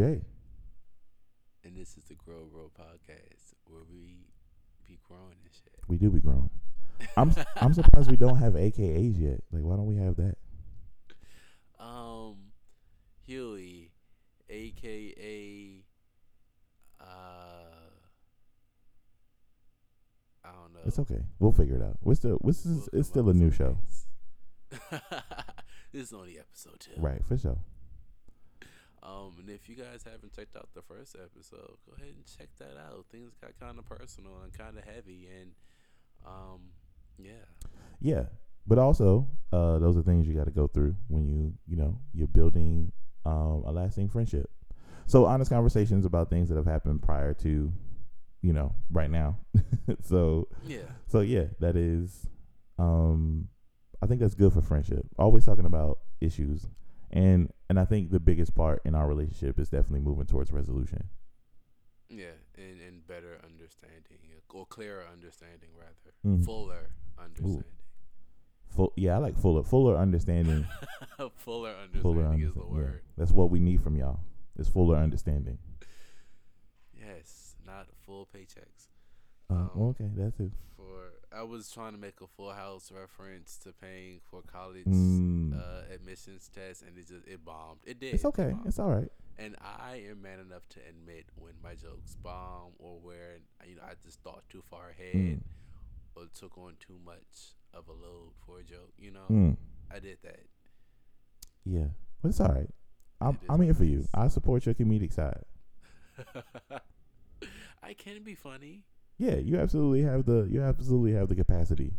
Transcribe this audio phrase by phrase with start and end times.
[0.00, 0.22] Jay.
[1.62, 4.28] and this is the Grow Grow podcast where we
[4.88, 5.74] be growing and shit.
[5.88, 6.48] We do be growing.
[7.18, 9.40] I'm I'm surprised we don't have AKAs yet.
[9.52, 10.36] Like, why don't we have that?
[11.78, 12.36] um,
[13.26, 13.92] Huey,
[14.48, 15.84] aka,
[16.98, 17.04] uh,
[20.42, 20.80] I don't know.
[20.86, 21.20] It's okay.
[21.38, 21.98] We'll figure it out.
[22.00, 23.76] We're still this is We'll it's still a new show.
[25.92, 26.92] this is only episode two.
[26.96, 27.58] Right, for sure.
[29.02, 32.48] Um, and if you guys haven't checked out the first episode, go ahead and check
[32.58, 33.06] that out.
[33.10, 35.52] Things got kind of personal and kind of heavy, and
[36.26, 36.60] um,
[37.18, 37.46] yeah,
[38.00, 38.24] Yeah.
[38.66, 41.98] But also, uh, those are things you got to go through when you, you know,
[42.12, 42.92] you're building
[43.24, 44.50] um, a lasting friendship.
[45.06, 47.72] So honest conversations about things that have happened prior to,
[48.42, 49.38] you know, right now.
[50.02, 52.28] so yeah, So yeah, that is
[52.78, 53.48] um
[54.02, 55.04] I think that's good for friendship.
[55.18, 56.66] Always talking about issues.
[57.12, 61.08] And and I think the biggest part in our relationship is definitely moving towards resolution.
[62.08, 64.18] yeah, and and better understanding
[64.52, 66.44] or clearer understanding rather, Mhm.
[66.44, 67.64] fuller understanding.
[68.70, 70.66] Full yeah, I like fuller fuller understanding.
[71.36, 72.60] fuller understanding fuller is the.
[72.60, 72.66] Yeah.
[72.66, 73.02] word.
[73.16, 74.20] That's what we need from y'all.
[74.56, 75.58] Is fuller understanding.
[76.94, 78.88] Yes, not full paychecks.
[79.48, 80.50] Uh, Um, okay, that's too.
[81.30, 85.54] For I was trying to make a Full House reference to paying for college Mm.
[85.58, 87.80] uh, admissions test, and it just it bombed.
[87.84, 88.14] It did.
[88.14, 88.50] it's okay.
[88.50, 88.66] bombed.
[88.66, 89.10] It's all right.
[89.38, 93.82] And I am man enough to admit when my jokes bomb or where you know
[93.82, 95.40] I just thought too far ahead Mm.
[96.16, 98.92] or took on too much of a load for a joke.
[98.98, 99.56] You know, Mm.
[99.90, 100.46] I did that.
[101.64, 101.88] Yeah.
[102.22, 102.70] But it's all right.
[103.20, 104.04] I'm It is I'm here it for you.
[104.14, 105.44] I support your comedic side.
[107.82, 108.84] I can be funny.
[109.20, 111.92] Yeah, you absolutely have the you absolutely have the capacity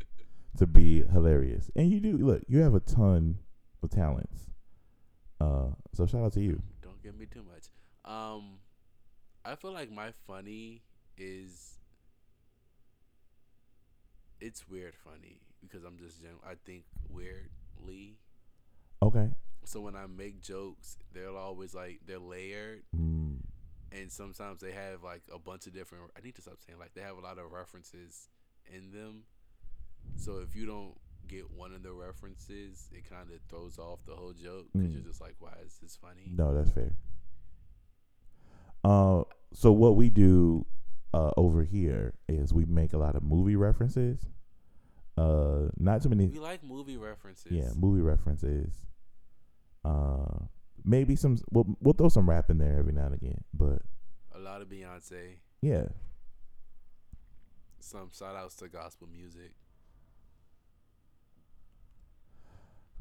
[0.58, 2.18] to be hilarious, and you do.
[2.18, 3.38] Look, you have a ton
[3.84, 4.50] of talents.
[5.40, 6.64] Uh, so shout out to you.
[6.82, 7.66] Don't give me too much.
[8.12, 8.58] Um,
[9.46, 10.82] I feel like my funny
[11.16, 11.78] is
[14.40, 18.18] it's weird funny because I'm just gen- I think weirdly.
[19.04, 19.30] Okay.
[19.64, 23.42] So when I make jokes, they're always like they're layered, Mm.
[23.92, 26.06] And sometimes they have like a bunch of different.
[26.18, 28.30] I need to stop saying like they have a lot of references
[28.74, 29.24] in them.
[30.16, 30.94] So if you don't
[31.28, 34.94] get one of the references, it kind of throws off the whole joke because Mm.
[34.96, 36.32] you're just like, why is this funny?
[36.36, 36.94] No, that's fair.
[38.84, 40.66] Uh, so what we do
[41.14, 44.26] uh over here is we make a lot of movie references.
[45.18, 46.28] Uh, not too many.
[46.28, 47.52] We like movie references.
[47.52, 48.74] Yeah, movie references.
[49.84, 50.46] Uh,
[50.86, 51.38] maybe some.
[51.52, 53.80] We'll we'll throw some rap in there every now and again, but
[54.34, 55.38] A lot of Beyonce.
[55.62, 55.86] yeah.
[57.80, 59.54] Some shout outs to gospel music.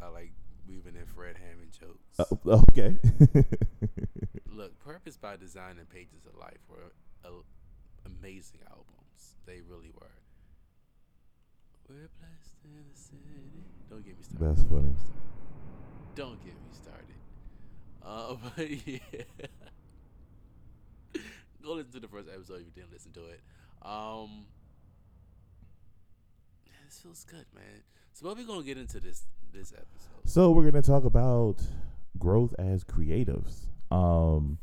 [0.00, 0.32] I like
[0.66, 2.18] weaving in Fred Hammond jokes.
[2.18, 2.96] Uh, okay.
[4.50, 6.92] Look, Purpose by Design and Pages of Life were
[7.24, 9.34] a- amazing albums.
[9.46, 10.06] They really were.
[11.88, 13.64] We're blessed in the city.
[13.90, 14.48] Don't get me started.
[14.56, 14.94] That's funny.
[16.14, 17.19] Don't get me started.
[18.04, 18.98] Uh, but yeah.
[21.62, 23.40] Go listen to the first episode if you didn't listen to it.
[23.82, 24.46] Um,
[26.66, 27.82] yeah, this feels good, man.
[28.12, 30.28] So what we gonna get into this this episode?
[30.28, 31.56] So we're gonna talk about
[32.18, 33.66] growth as creatives.
[33.90, 34.58] Um,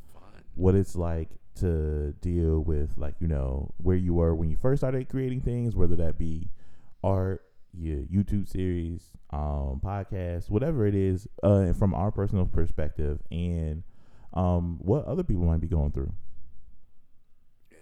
[0.55, 4.81] what it's like to deal with like you know where you were when you first
[4.81, 6.49] started creating things, whether that be
[7.03, 7.43] art,
[7.79, 13.83] your YouTube series, um, podcast, whatever it is, uh, from our personal perspective, and
[14.33, 16.11] um, what other people might be going through.
[17.71, 17.77] Yeah.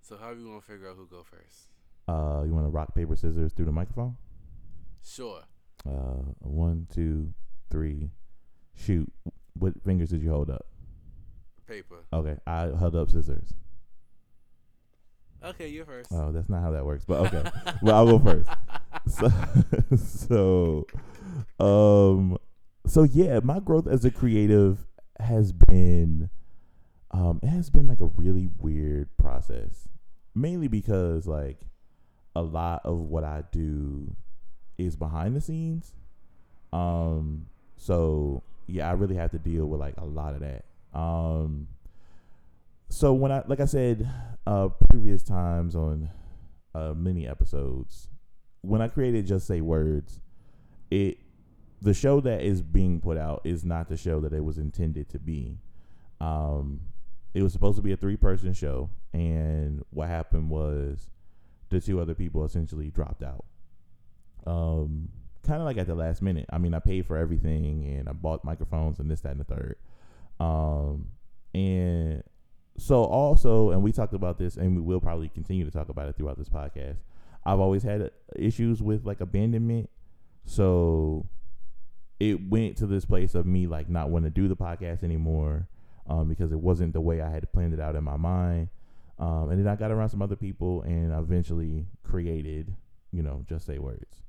[0.00, 1.68] So how are we gonna figure out who go first?
[2.08, 4.16] Uh, you want to rock paper scissors through the microphone?
[5.04, 5.42] Sure.
[5.88, 7.32] Uh, one, two,
[7.70, 8.10] three,
[8.74, 9.10] shoot.
[9.54, 10.66] What fingers did you hold up?
[11.66, 12.04] Paper.
[12.12, 13.54] Okay, I held up scissors.
[15.42, 16.10] Okay, you're first.
[16.12, 17.50] Oh, that's not how that works, but okay.
[17.82, 18.48] well, I'll go first.
[19.08, 19.32] So,
[19.96, 20.86] so,
[21.58, 22.38] um,
[22.86, 24.86] so yeah, my growth as a creative
[25.18, 26.30] has been,
[27.10, 29.88] um, it has been like a really weird process.
[30.34, 31.60] Mainly because like
[32.36, 34.14] a lot of what I do
[34.78, 35.92] is behind the scenes.
[36.72, 37.46] Um,
[37.76, 40.64] so yeah, I really have to deal with like a lot of that.
[40.94, 41.68] Um,
[42.90, 44.08] so when I, like I said,
[44.46, 46.10] uh, previous times on
[46.74, 48.08] uh, many episodes,
[48.62, 50.20] when I created Just Say Words,
[50.90, 51.18] it
[51.82, 55.08] the show that is being put out is not the show that it was intended
[55.08, 55.58] to be.
[56.20, 56.80] Um,
[57.32, 61.08] it was supposed to be a three person show, and what happened was
[61.70, 63.44] the two other people essentially dropped out.
[64.46, 65.08] Um,
[65.46, 66.46] kind of like at the last minute.
[66.50, 69.44] I mean, I paid for everything and I bought microphones and this, that, and the
[69.44, 69.76] third.
[70.38, 71.06] Um,
[71.54, 72.22] and
[72.80, 76.08] so also, and we talked about this, and we will probably continue to talk about
[76.08, 76.96] it throughout this podcast.
[77.44, 79.90] I've always had issues with like abandonment,
[80.46, 81.26] so
[82.18, 85.68] it went to this place of me like not wanting to do the podcast anymore
[86.08, 88.68] um, because it wasn't the way I had planned it out in my mind.
[89.18, 92.74] Um, and then I got around some other people and eventually created,
[93.12, 94.22] you know, Just Say Words.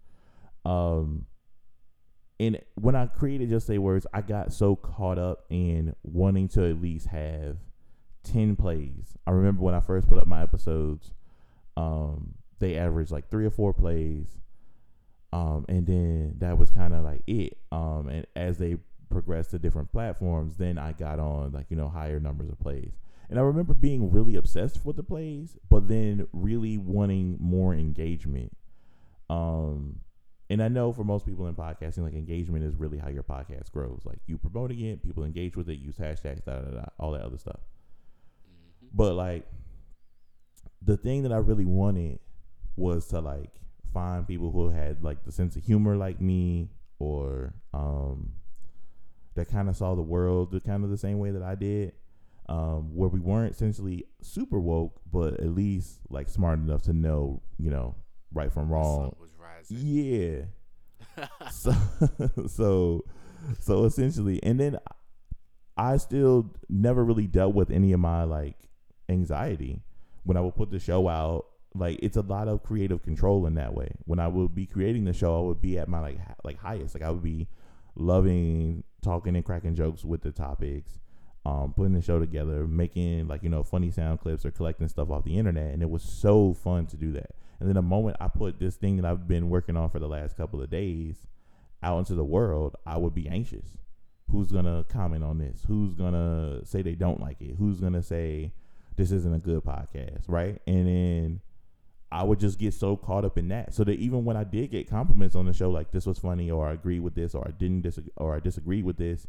[0.66, 1.26] Um,
[2.38, 6.70] and when I created Just Say Words, I got so caught up in wanting to
[6.70, 7.56] at least have
[8.24, 9.18] 10 plays.
[9.26, 11.12] I remember when I first put up my episodes,
[11.78, 14.38] um, they averaged like three or four plays.
[15.34, 17.58] Um, and then that was kind of like it.
[17.72, 18.78] Um, and as they
[19.10, 22.94] progressed to different platforms, then I got on like, you know, higher numbers of plays.
[23.30, 28.56] And I remember being really obsessed with the plays, but then really wanting more engagement.
[29.30, 30.02] Um,
[30.50, 33.72] and I know for most people in podcasting, like engagement is really how your podcast
[33.72, 34.02] grows.
[34.04, 37.22] Like you promoting it, people engage with it, use hashtags, da da da, all that
[37.22, 37.62] other stuff.
[38.94, 39.46] But like
[40.82, 42.20] the thing that I really wanted
[42.76, 43.52] was to like
[43.94, 48.32] find people who had like the sense of humor like me or um
[49.36, 51.94] that kind of saw the world the kind of the same way that I did.
[52.50, 57.42] Um, where we weren't essentially super woke, but at least like smart enough to know,
[57.58, 57.96] you know,
[58.34, 59.16] right from wrong.
[59.70, 60.42] Yeah.
[61.52, 61.74] so
[62.48, 63.06] so
[63.60, 64.78] so essentially, and then
[65.78, 68.58] I still never really dealt with any of my like
[69.12, 69.82] anxiety
[70.24, 71.46] when I would put the show out.
[71.74, 73.94] Like it's a lot of creative control in that way.
[74.06, 76.96] When I would be creating the show, I would be at my like like highest.
[76.96, 77.48] Like I would be
[77.96, 81.00] loving talking and cracking jokes with the topics,
[81.46, 85.10] um, putting the show together, making like you know funny sound clips or collecting stuff
[85.10, 87.32] off the internet, and it was so fun to do that.
[87.60, 90.08] And then the moment I put this thing that I've been working on for the
[90.08, 91.28] last couple of days
[91.84, 93.78] out into the world, I would be anxious.
[94.30, 95.64] Who's gonna comment on this?
[95.68, 97.56] Who's gonna say they don't like it?
[97.58, 98.54] Who's gonna say
[99.02, 100.62] this isn't a good podcast, right?
[100.68, 101.42] And then
[102.12, 104.70] I would just get so caught up in that, so that even when I did
[104.70, 107.48] get compliments on the show, like this was funny, or I agree with this, or
[107.48, 109.26] I didn't disagree, or I disagree with this,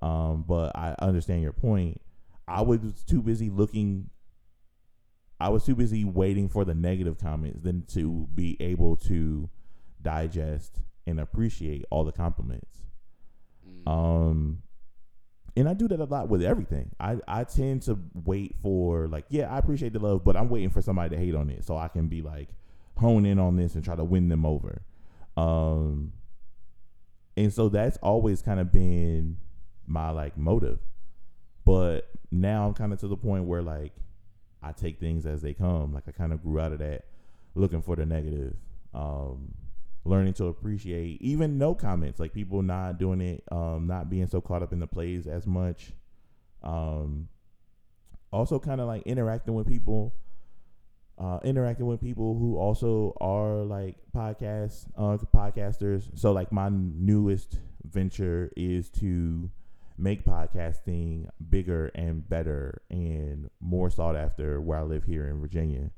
[0.00, 2.00] um, but I understand your point.
[2.48, 4.10] I was too busy looking
[5.42, 9.50] I was too busy waiting for the negative comments than to be able to
[10.00, 12.82] digest and appreciate all the compliments.
[13.68, 13.88] Mm.
[13.90, 14.62] Um,
[15.56, 16.90] and I do that a lot with everything.
[16.98, 20.70] I, I tend to wait for like, yeah, I appreciate the love, but I'm waiting
[20.70, 22.48] for somebody to hate on it so I can be like
[22.96, 24.82] hone in on this and try to win them over.
[25.36, 26.12] Um,
[27.36, 29.36] and so that's always kind of been
[29.86, 30.78] my like motive.
[31.64, 33.92] But now I'm kind of to the point where like
[34.62, 35.92] I take things as they come.
[35.92, 37.04] Like I kind of grew out of that,
[37.54, 38.54] looking for the negative,
[38.94, 39.54] um,
[40.04, 44.40] learning to appreciate even no comments, like people not doing it, um, not being so
[44.40, 45.92] caught up in the plays as much.
[46.62, 47.28] Um,
[48.32, 50.14] also, kind of like interacting with people,
[51.18, 56.18] uh, interacting with people who also are like podcast uh, podcasters.
[56.18, 59.50] So, like my newest venture is to
[59.98, 65.90] make podcasting bigger and better and more sought after where I live here in Virginia.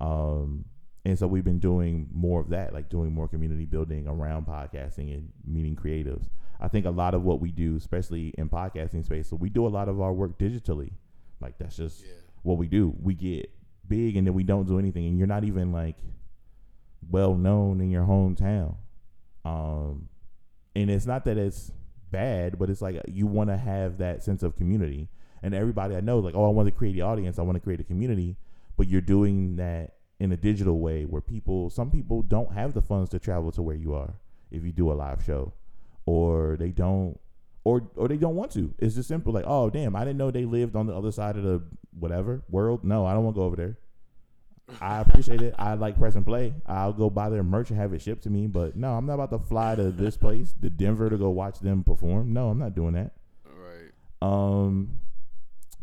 [0.00, 0.64] Um,
[1.08, 5.14] and so we've been doing more of that, like doing more community building around podcasting
[5.14, 6.28] and meeting creatives.
[6.60, 9.66] I think a lot of what we do, especially in podcasting space, so we do
[9.66, 10.90] a lot of our work digitally.
[11.40, 12.12] Like that's just yeah.
[12.42, 12.94] what we do.
[13.00, 13.50] We get
[13.88, 15.96] big and then we don't do anything, and you're not even like
[17.08, 18.76] well known in your hometown.
[19.46, 20.10] Um,
[20.76, 21.72] and it's not that it's
[22.10, 25.08] bad, but it's like you want to have that sense of community.
[25.42, 27.56] And everybody I know, is like, oh, I want to create the audience, I want
[27.56, 28.36] to create a community,
[28.76, 32.82] but you're doing that in a digital way where people, some people don't have the
[32.82, 34.14] funds to travel to where you are
[34.50, 35.52] if you do a live show,
[36.06, 37.18] or they don't,
[37.64, 38.74] or or they don't want to.
[38.78, 41.36] It's just simple, like, oh, damn, I didn't know they lived on the other side
[41.36, 41.62] of the
[41.98, 42.84] whatever world.
[42.84, 43.76] No, I don't want to go over there.
[44.80, 45.54] I appreciate it.
[45.58, 46.52] I like press and play.
[46.66, 48.46] I'll go buy their merch and have it shipped to me.
[48.46, 51.60] But no, I'm not about to fly to this place, to Denver, to go watch
[51.60, 52.32] them perform.
[52.32, 53.12] No, I'm not doing that.
[53.46, 53.92] Right.
[54.20, 54.98] Um,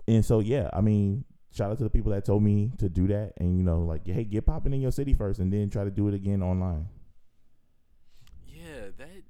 [0.08, 1.26] and so yeah, I mean,
[1.56, 4.06] shout out to the people that told me to do that, and you know, like,
[4.06, 6.88] hey, get popping in your city first, and then try to do it again online.
[8.46, 9.24] Yeah, that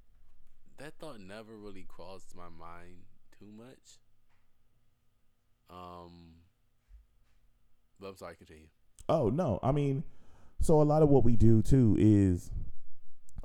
[0.78, 3.04] that thought never really crossed my mind
[3.40, 4.00] too much.
[5.70, 6.36] Um,
[8.00, 8.68] but I'm sorry, continue.
[9.08, 10.04] Oh no, I mean,
[10.62, 12.50] so a lot of what we do too is,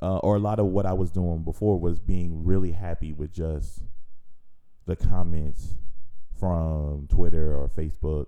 [0.00, 3.32] uh, or a lot of what I was doing before was being really happy with
[3.32, 3.82] just
[4.86, 5.74] the comments
[6.38, 8.26] from Twitter or Facebook,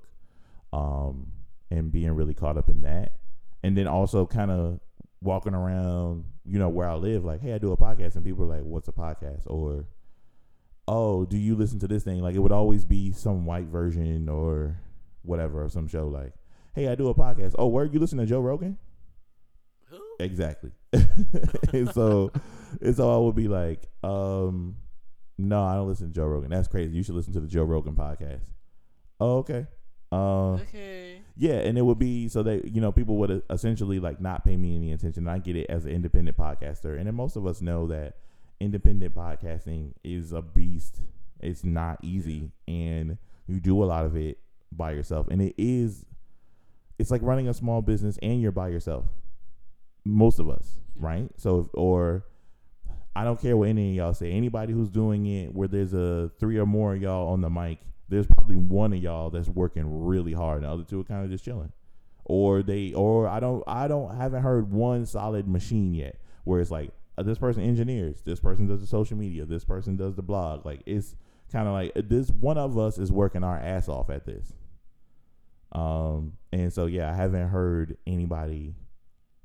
[0.72, 1.32] um,
[1.70, 3.16] and being really caught up in that,
[3.62, 4.80] and then also kind of
[5.20, 8.44] walking around, you know, where I live, like, hey, I do a podcast, and people
[8.44, 9.42] are like, what's a podcast?
[9.46, 9.86] Or,
[10.88, 12.20] oh, do you listen to this thing?
[12.20, 14.80] Like, it would always be some white version or
[15.22, 16.32] whatever, or some show like,
[16.74, 17.54] hey, I do a podcast.
[17.58, 18.78] Oh, where are you listen to Joe Rogan?
[19.90, 20.00] Who?
[20.18, 20.72] Exactly.
[21.72, 22.32] and so,
[22.80, 24.76] and so I would be like, um,
[25.38, 26.50] no, I don't listen to Joe Rogan.
[26.50, 26.96] That's crazy.
[26.96, 28.42] You should listen to the Joe Rogan podcast.
[29.20, 29.66] Oh, okay.
[30.12, 31.22] Uh, Okay.
[31.36, 34.56] yeah, and it would be so that you know people would essentially like not pay
[34.56, 35.26] me any attention.
[35.26, 38.16] I get it as an independent podcaster, and then most of us know that
[38.60, 41.00] independent podcasting is a beast.
[41.40, 43.16] It's not easy, and
[43.48, 44.38] you do a lot of it
[44.70, 46.04] by yourself, and it is.
[46.98, 49.06] It's like running a small business, and you're by yourself.
[50.04, 51.28] Most of us, right?
[51.36, 52.24] So, if, or
[53.16, 54.30] I don't care what any of y'all say.
[54.30, 57.78] Anybody who's doing it where there's a three or more of y'all on the mic,
[58.12, 61.24] there's probably one of y'all that's working really hard, and the other two are kind
[61.24, 61.72] of just chilling.
[62.24, 66.70] Or they, or I don't, I don't, haven't heard one solid machine yet where it's
[66.70, 70.22] like uh, this person engineers, this person does the social media, this person does the
[70.22, 70.64] blog.
[70.64, 71.16] Like it's
[71.50, 72.30] kind of like uh, this.
[72.30, 74.52] One of us is working our ass off at this.
[75.72, 78.74] Um, and so yeah, I haven't heard anybody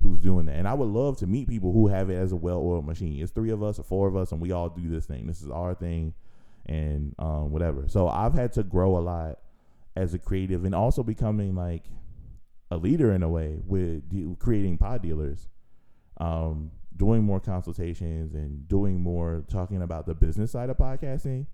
[0.04, 0.56] who's doing that.
[0.58, 3.22] And I would love to meet people who have it as a well-oiled machine.
[3.22, 5.26] It's three of us or four of us, and we all do this thing.
[5.26, 6.14] This is our thing,
[6.68, 7.86] and um, whatever.
[7.88, 9.40] So I've had to grow a lot
[9.96, 11.86] as a creative, and also becoming like
[12.70, 15.48] a leader in a way with de- creating pod dealers,
[16.18, 21.46] um, doing more consultations and doing more talking about the business side of podcasting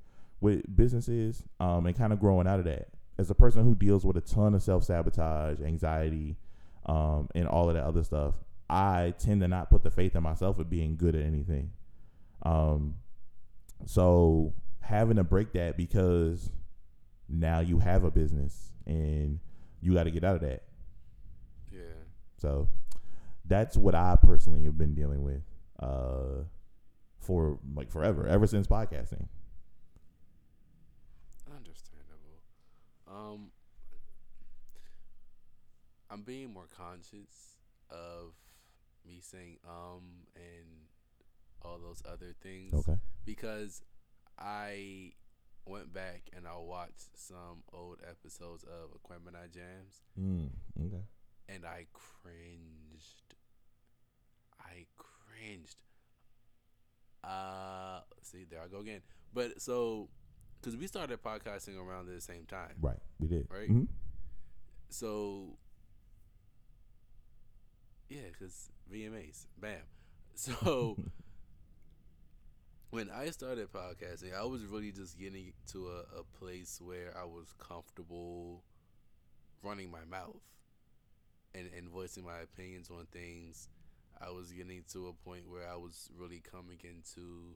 [0.42, 2.90] with businesses, um, and kind of growing out of that.
[3.18, 6.36] As a person who deals with a ton of self sabotage, anxiety,
[6.86, 8.34] um, and all of that other stuff,
[8.70, 11.72] I tend to not put the faith in myself of being good at anything.
[12.42, 12.96] Um,
[13.86, 16.52] so having to break that because
[17.30, 19.40] now you have a business and
[19.82, 20.64] you got to get out of that.
[21.72, 21.80] Yeah.
[22.38, 22.68] So
[23.46, 25.42] that's what I personally have been dealing with
[25.80, 26.44] uh,
[27.20, 29.28] for like forever, ever since podcasting.
[31.50, 32.42] Understandable.
[33.08, 33.52] Um,
[36.10, 37.58] I'm being more conscious
[37.90, 38.34] of
[39.06, 40.02] me saying um
[40.36, 40.66] and
[41.62, 42.98] all those other things Okay.
[43.26, 43.82] because
[44.38, 45.14] I
[45.66, 50.50] went back and I watched some old episodes of Aquemini Jams Mm,
[50.88, 51.04] okay.
[51.50, 53.36] and I cringed.
[54.60, 55.76] I cringed.
[57.24, 59.02] Uh, see, there I go again.
[59.34, 60.10] But so,
[60.60, 63.00] because we started podcasting around the same time, Right.
[63.20, 63.48] We did.
[63.50, 63.70] Right.
[63.70, 63.88] Mhm.
[64.90, 65.58] so
[68.10, 69.80] yeah, because VMAs, bam.
[70.36, 70.98] So
[72.94, 77.24] when I started podcasting, I was really just getting to a, a place where I
[77.24, 78.62] was comfortable
[79.64, 80.44] running my mouth
[81.56, 83.68] and, and voicing my opinions on things.
[84.22, 87.56] I was getting to a point where I was really coming into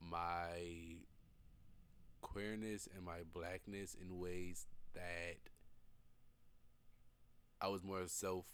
[0.00, 1.02] my
[2.22, 5.36] queerness and my blackness in ways that
[7.60, 8.46] I was more self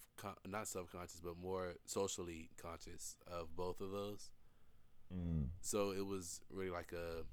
[0.44, 4.30] not self conscious but more socially conscious of both of those.
[5.14, 5.48] Mm.
[5.60, 7.24] So it was really like a,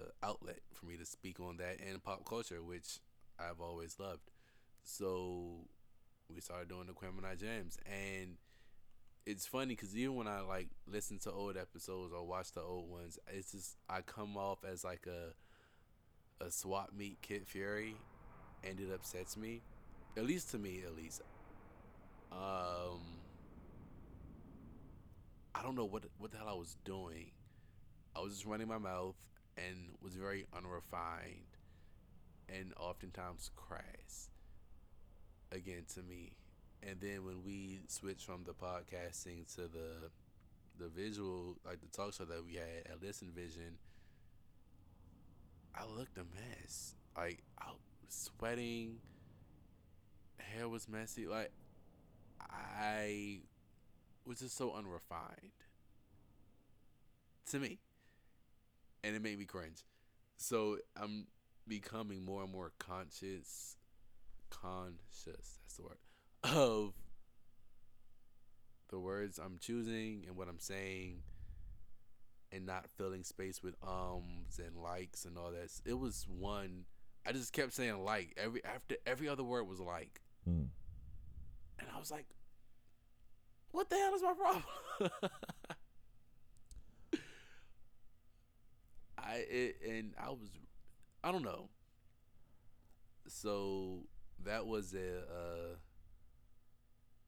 [0.00, 2.98] a outlet for me to speak on that and pop culture, which
[3.38, 4.30] I've always loved.
[4.82, 5.68] So
[6.34, 8.36] we started doing the Quemini Jams, and
[9.26, 12.90] it's funny because even when I like listen to old episodes or watch the old
[12.90, 17.96] ones, it's just I come off as like a a swap meet Kid Fury,
[18.62, 19.62] and it upsets me,
[20.16, 21.22] at least to me, at least.
[22.32, 23.00] Um,
[25.58, 27.30] I don't know what what the hell I was doing.
[28.14, 29.16] I was just running my mouth
[29.56, 31.56] and was very unrefined,
[32.48, 34.30] and oftentimes crass.
[35.52, 36.32] Again, to me,
[36.82, 40.10] and then when we switched from the podcasting to the
[40.78, 43.78] the visual, like the talk show that we had at Listen Vision,
[45.74, 46.94] I looked a mess.
[47.16, 48.96] Like I was sweating,
[50.38, 51.26] hair was messy.
[51.26, 51.50] Like
[52.40, 53.38] I
[54.26, 55.52] was just so unrefined
[57.50, 57.78] to me,
[59.04, 59.84] and it made me cringe.
[60.36, 61.26] So I'm
[61.68, 63.76] becoming more and more conscious,
[64.50, 65.58] conscious.
[65.62, 65.98] That's the word
[66.44, 66.92] of
[68.90, 71.22] the words I'm choosing and what I'm saying,
[72.52, 75.70] and not filling space with ums and likes and all that.
[75.84, 76.84] It was one.
[77.26, 80.68] I just kept saying like every after every other word was like, Mm.
[81.80, 82.26] and I was like,
[83.76, 84.62] "What the hell is my problem?"
[89.18, 90.48] I it, and I was,
[91.22, 91.68] I don't know.
[93.28, 94.06] So
[94.46, 95.74] that was a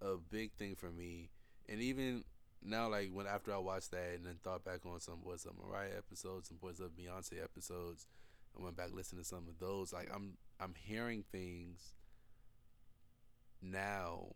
[0.00, 1.28] a big thing for me,
[1.68, 2.24] and even
[2.62, 5.52] now, like when after I watched that and then thought back on some Boys of
[5.54, 8.06] Mariah episodes some Boys of Beyonce episodes,
[8.58, 9.92] I went back listening to some of those.
[9.92, 11.92] Like I'm I'm hearing things
[13.60, 14.28] now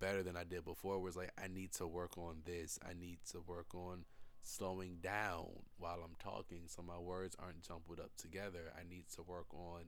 [0.00, 0.98] better than I did before.
[1.00, 2.78] Was like I need to work on this.
[2.88, 4.04] I need to work on
[4.42, 5.46] slowing down
[5.78, 8.72] while I'm talking so my words aren't jumbled up together.
[8.76, 9.84] I need to work on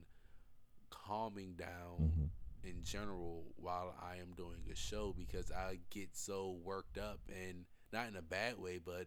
[0.90, 1.70] calming down
[2.00, 2.68] Mm-hmm.
[2.68, 7.64] in general while I am doing a show because I get so worked up and
[7.92, 9.06] not in a bad way, but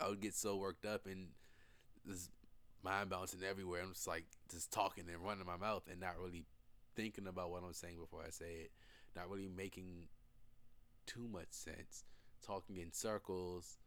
[0.00, 1.28] I would get so worked up and
[2.04, 2.28] this
[2.82, 3.82] mind bouncing everywhere.
[3.82, 6.44] I'm just like just talking and running my mouth and not really
[6.94, 8.70] thinking about what I'm saying before I say it.
[9.16, 10.08] Not really making
[11.06, 12.04] too much sense.
[12.46, 13.78] Talking in circles.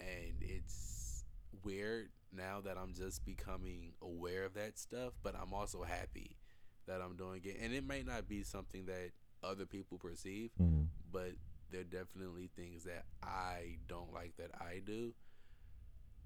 [0.00, 1.24] And it's
[1.62, 6.36] weird now that I'm just becoming aware of that stuff, but I'm also happy
[6.86, 7.56] that I'm doing it.
[7.62, 9.10] And it may not be something that
[9.42, 10.84] other people perceive, Mm-hmm.
[11.12, 11.32] but
[11.70, 15.14] there are definitely things that I don't like that I do.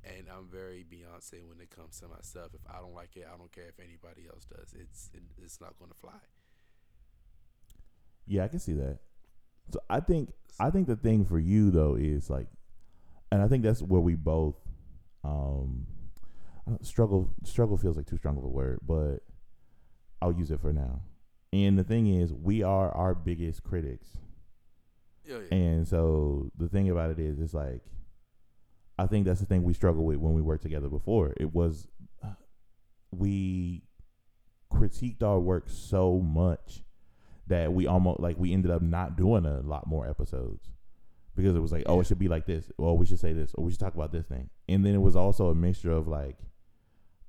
[0.02, 2.48] And I'm very Beyonce when it comes to my stuff.
[2.54, 4.74] If I don't like it, I don't care if anybody else does.
[4.78, 6.20] It's it, it's not going to fly.
[8.26, 8.98] Yeah, I can see that.
[9.72, 12.46] So I think I think the thing for you though is like,
[13.30, 14.56] and I think that's where we both
[15.22, 15.86] um
[16.82, 17.28] struggle.
[17.44, 19.18] Struggle feels like too strong of a word, but
[20.22, 21.02] I'll use it for now.
[21.52, 24.08] And the thing is, we are our biggest critics.
[25.24, 25.56] Yeah, yeah.
[25.56, 27.82] And so the thing about it is, it's like,
[29.00, 31.32] I think that's the thing we struggle with when we worked together before.
[31.38, 31.88] It was,
[33.10, 33.82] we
[34.72, 36.82] critiqued our work so much
[37.46, 40.68] that we almost like we ended up not doing a lot more episodes
[41.34, 42.00] because it was like, oh, Yeah.
[42.02, 44.12] it should be like this, or we should say this, or we should talk about
[44.12, 44.50] this thing.
[44.68, 46.36] And then it was also a mixture of like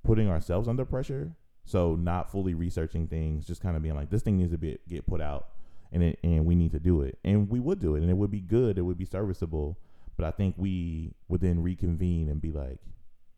[0.03, 1.35] putting ourselves under pressure.
[1.63, 4.77] So not fully researching things, just kind of being like, this thing needs to be
[4.89, 5.47] get put out
[5.91, 8.15] and it, and we need to do it, and we would do it, and it
[8.17, 9.77] would be good, it would be serviceable.
[10.21, 12.77] But I think we would then reconvene and be like,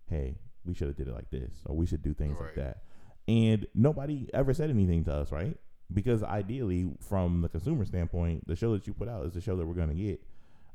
[0.10, 2.84] "Hey, we should have did it like this, or we should do things like that."
[3.26, 5.56] And nobody ever said anything to us, right?
[5.93, 9.56] Because ideally, from the consumer standpoint, the show that you put out is the show
[9.56, 10.22] that we're gonna get,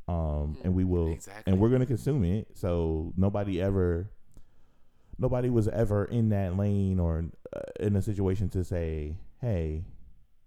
[0.09, 1.53] um, and we will, Exactly.
[1.53, 2.57] and we're gonna consume it.
[2.57, 4.09] So nobody ever,
[5.19, 9.85] nobody was ever in that lane or uh, in a situation to say, "Hey,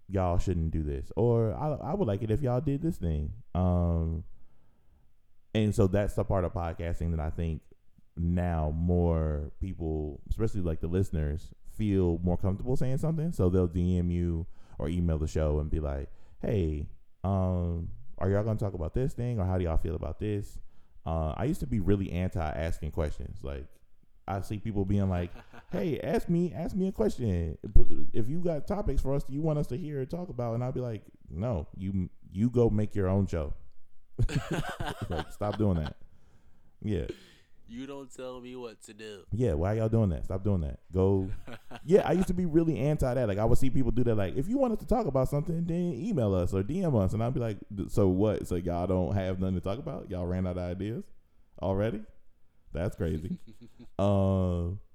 [0.08, 3.32] y'all shouldn't do this," or I, I would like it if y'all did this thing.
[3.54, 4.24] Um,
[5.54, 7.60] and so that's the part of podcasting that I think
[8.16, 13.32] now more people, especially like the listeners, feel more comfortable saying something.
[13.32, 14.46] So they'll DM you
[14.78, 16.08] or email the show and be like,
[16.40, 16.88] "Hey,
[17.24, 20.58] um, are y'all gonna talk about this thing, or how do y'all feel about this?"
[21.04, 23.42] Uh, I used to be really anti asking questions.
[23.42, 23.66] Like
[24.28, 25.30] I see people being like,
[25.72, 27.58] "Hey, ask me, ask me a question.
[28.12, 30.64] If you got topics for us, you want us to hear or talk about," and
[30.64, 33.54] I'll be like, "No, you you go make your own show.
[35.08, 35.96] Like, stop doing that."
[36.82, 37.06] Yeah,
[37.68, 39.22] you don't tell me what to do.
[39.32, 39.54] yeah.
[39.54, 40.24] Why y'all doing that?
[40.24, 40.80] Stop doing that.
[40.92, 41.30] Go.
[41.84, 43.26] Yeah, I used to be really anti that.
[43.26, 44.14] Like I would see people do that.
[44.14, 47.12] Like if you want us to talk about something, then email us or DM us,
[47.12, 47.56] and I'd be like,
[47.88, 48.46] "So what?
[48.46, 50.10] So y'all don't have nothing to talk about?
[50.10, 51.02] Y'all ran out of ideas
[51.60, 52.02] already?
[52.72, 53.38] That's crazy."
[53.98, 54.78] um.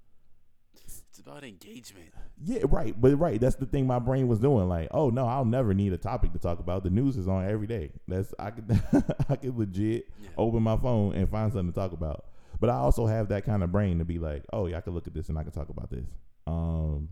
[1.17, 2.09] It's about engagement.
[2.43, 2.93] Yeah, right.
[2.99, 4.69] But right, that's the thing my brain was doing.
[4.69, 6.83] Like, oh no, I'll never need a topic to talk about.
[6.83, 7.91] The news is on every day.
[8.07, 8.69] That's I could
[9.29, 10.29] I could legit Yeah.
[10.37, 12.25] open my phone and find something to talk about.
[12.59, 14.93] But I also have that kind of brain to be like, oh yeah, I could
[14.93, 16.05] look at this and I could talk about this.
[16.45, 17.09] Um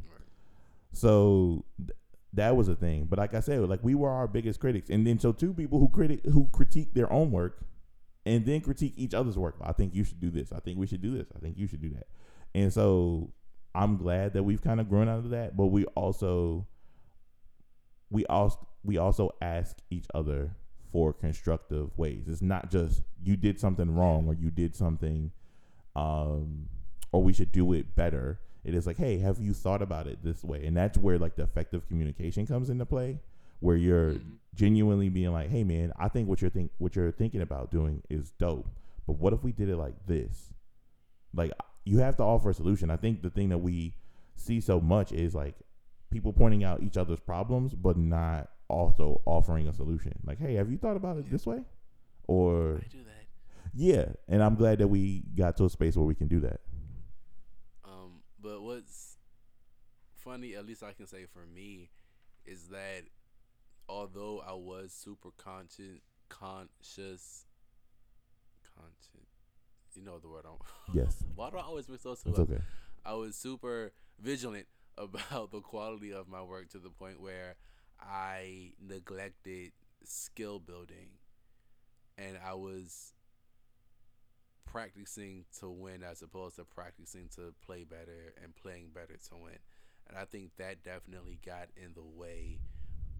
[0.91, 1.97] so th-
[2.33, 3.05] that was a thing.
[3.05, 4.89] But like I said, like we were our biggest critics.
[4.91, 7.65] And then so two people who critic who critique their own work
[8.25, 9.55] and then critique each other's work.
[9.61, 10.51] I think you should do this.
[10.51, 11.27] I think we should do this.
[11.35, 12.07] I think you should do that.
[12.53, 13.31] And so
[13.75, 16.65] I'm glad that we've kind of grown out of that, but we also
[18.09, 20.51] we also we also ask each other
[20.91, 22.25] for constructive ways.
[22.27, 25.31] It's not just you did something wrong or you did something
[25.95, 26.69] um
[27.11, 28.39] or we should do it better.
[28.63, 30.65] It is like, hey, have you thought about it this way?
[30.65, 33.19] And that's where like the effective communication comes into play,
[33.59, 34.37] where you're Mhm.
[34.55, 38.01] genuinely being like, hey man, I think what you're think what you're thinking about doing
[38.09, 38.67] is dope.
[39.05, 40.53] But what if we did it like this?
[41.33, 41.51] Like
[41.85, 42.89] you have to offer a solution.
[42.89, 43.95] I think the thing that we
[44.35, 45.55] see so much is like
[46.11, 50.13] people pointing out each other's problems, but not also offering a solution.
[50.25, 51.61] Like, hey, have you thought about it this way?
[52.27, 53.25] Or I do that.
[53.73, 56.61] yeah, and I'm glad that we got to a space where we can do that.
[57.83, 59.17] Um, but what's
[60.15, 61.91] funny, at least I can say for me,
[62.45, 63.03] is that
[63.87, 67.45] although I was super conscious, conscious,
[68.75, 69.34] conscious,
[69.95, 70.45] you know the word.
[70.45, 70.57] I'm,
[70.93, 72.49] Yes, why do I always mix those two it's up?
[72.49, 72.61] okay.
[73.05, 77.55] I was super vigilant about the quality of my work to the point where
[77.99, 79.71] I neglected
[80.03, 81.09] skill building
[82.17, 83.13] and I was
[84.65, 89.57] practicing to win as opposed to practicing to play better and playing better to win.
[90.07, 92.59] And I think that definitely got in the way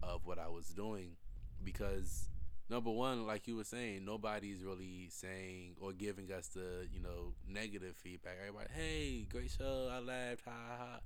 [0.02, 1.16] of what I was doing
[1.62, 2.28] because
[2.68, 7.34] number one, like you were saying, nobody's really saying or giving us the, you know,
[7.48, 8.36] negative feedback.
[8.40, 11.00] Everybody, hey, great show, I laughed, ha ha.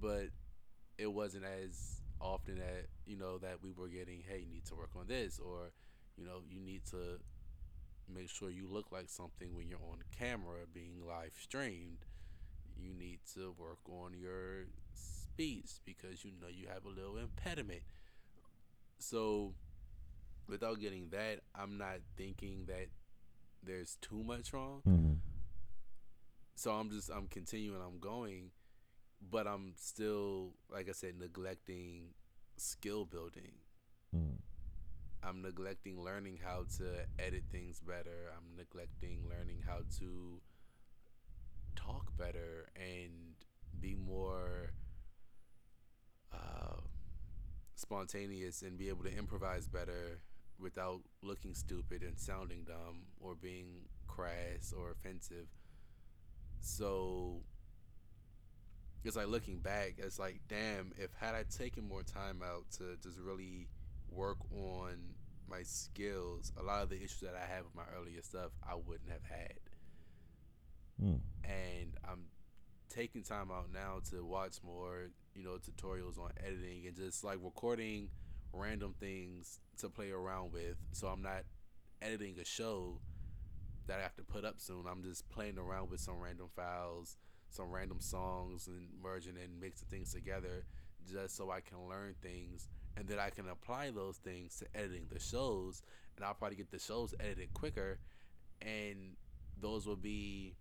[0.00, 0.28] But
[0.98, 4.74] it wasn't as often that, you know, that we were getting, hey, you need to
[4.74, 5.70] work on this or,
[6.16, 7.18] you know, you need to
[8.12, 12.04] make sure you look like something when you're on camera being live streamed.
[12.76, 17.82] You need to work on your speech because you know you have a little impediment.
[18.98, 19.54] So,
[20.48, 22.88] without getting that, I'm not thinking that
[23.62, 24.82] there's too much wrong.
[24.88, 25.14] Mm-hmm.
[26.54, 28.50] So I'm just I'm continuing, I'm going,
[29.30, 32.14] but I'm still like I said neglecting
[32.56, 33.52] skill building.
[34.14, 34.36] Mm.
[35.24, 38.32] I'm neglecting learning how to edit things better.
[38.36, 40.40] I'm neglecting learning how to
[41.76, 43.34] talk better and
[43.80, 44.72] be more
[46.32, 46.80] uh,
[47.74, 50.20] spontaneous and be able to improvise better
[50.62, 55.46] without looking stupid and sounding dumb or being crass or offensive.
[56.60, 57.42] So
[59.04, 62.96] it's like looking back, it's like, damn, if had I taken more time out to
[63.02, 63.68] just really
[64.10, 64.96] work on
[65.48, 68.74] my skills, a lot of the issues that I have with my earlier stuff, I
[68.74, 69.58] wouldn't have had.
[71.02, 71.20] Mm.
[71.44, 72.24] And I'm
[72.88, 77.38] taking time out now to watch more, you know, tutorials on editing and just like
[77.42, 78.08] recording
[78.52, 80.76] random things to play around with.
[80.92, 81.44] So I'm not
[82.00, 83.00] editing a show
[83.86, 84.84] that I have to put up soon.
[84.90, 87.16] I'm just playing around with some random files,
[87.50, 90.64] some random songs, and merging and mixing things together
[91.10, 95.06] just so I can learn things and then I can apply those things to editing
[95.10, 95.82] the shows,
[96.16, 97.98] and I'll probably get the shows edited quicker,
[98.60, 99.16] and
[99.60, 100.54] those will be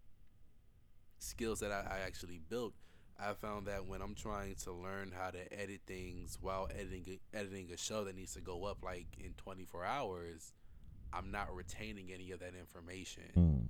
[1.19, 2.73] skills that I, I actually built.
[3.23, 7.69] I found that when I'm trying to learn how to edit things while editing editing
[7.71, 10.53] a show that needs to go up like in 24 hours,
[11.13, 13.67] I'm not retaining any of that information Mm.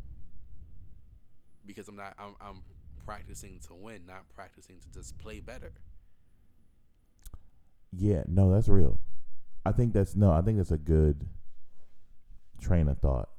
[1.65, 2.61] because I'm not I'm, I'm
[3.05, 5.73] practicing to win, not practicing to just play better.
[7.93, 8.99] Yeah, no, that's real.
[9.65, 11.27] I think that's no, I think that's a good
[12.61, 13.29] train of thought.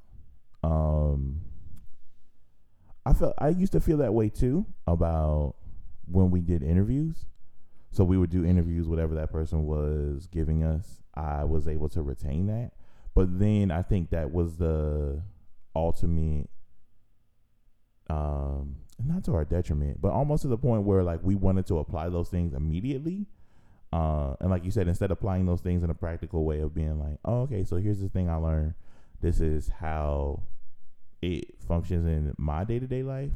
[0.63, 1.41] Um
[3.05, 5.55] I felt I used to feel that way too about
[6.05, 7.25] when we did interviews.
[7.91, 11.01] So we would do interviews, whatever that person was giving us.
[11.13, 12.71] I was able to retain that.
[13.13, 15.21] But then I think that was the
[15.75, 16.49] ultimate
[18.09, 21.79] um not to our detriment, but almost to the point where like we wanted to
[21.79, 23.27] apply those things immediately.
[23.91, 26.73] Uh, and like you said, instead of applying those things in a practical way of
[26.73, 28.73] being like, oh, okay, so here's the thing I learned.
[29.21, 30.41] This is how
[31.21, 33.31] it functions in my day to day life,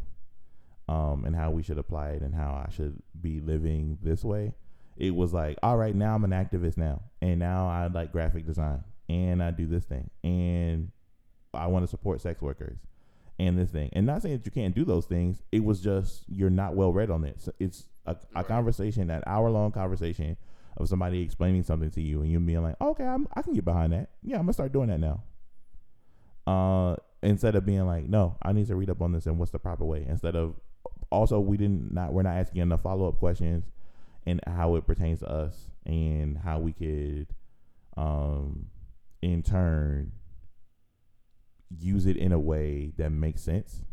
[0.88, 4.54] um, and how we should apply it and how I should be living this way.
[4.96, 8.46] It was like, all right, now I'm an activist now, and now I like graphic
[8.46, 10.92] design, and I do this thing, and
[11.54, 12.80] I want to support sex workers,
[13.38, 13.90] and this thing.
[13.94, 15.44] And not saying that you can't do those things.
[15.52, 17.42] It was just you're not well read on it.
[17.42, 20.36] So it's a, a conversation, that hour long conversation
[20.78, 23.66] of somebody explaining something to you, and you being like, okay, I'm, I can get
[23.66, 24.10] behind that.
[24.24, 25.24] Yeah, I'm gonna start doing that now.
[26.48, 29.52] Uh, instead of being like, no, I need to read up on this and what's
[29.52, 30.06] the proper way.
[30.08, 30.56] Instead of
[31.12, 33.66] also we didn't not we're not asking enough follow up questions
[34.26, 37.28] and how it pertains to us and how we could
[37.96, 38.68] um
[39.22, 40.12] in turn
[41.70, 43.84] use it in a way that makes sense.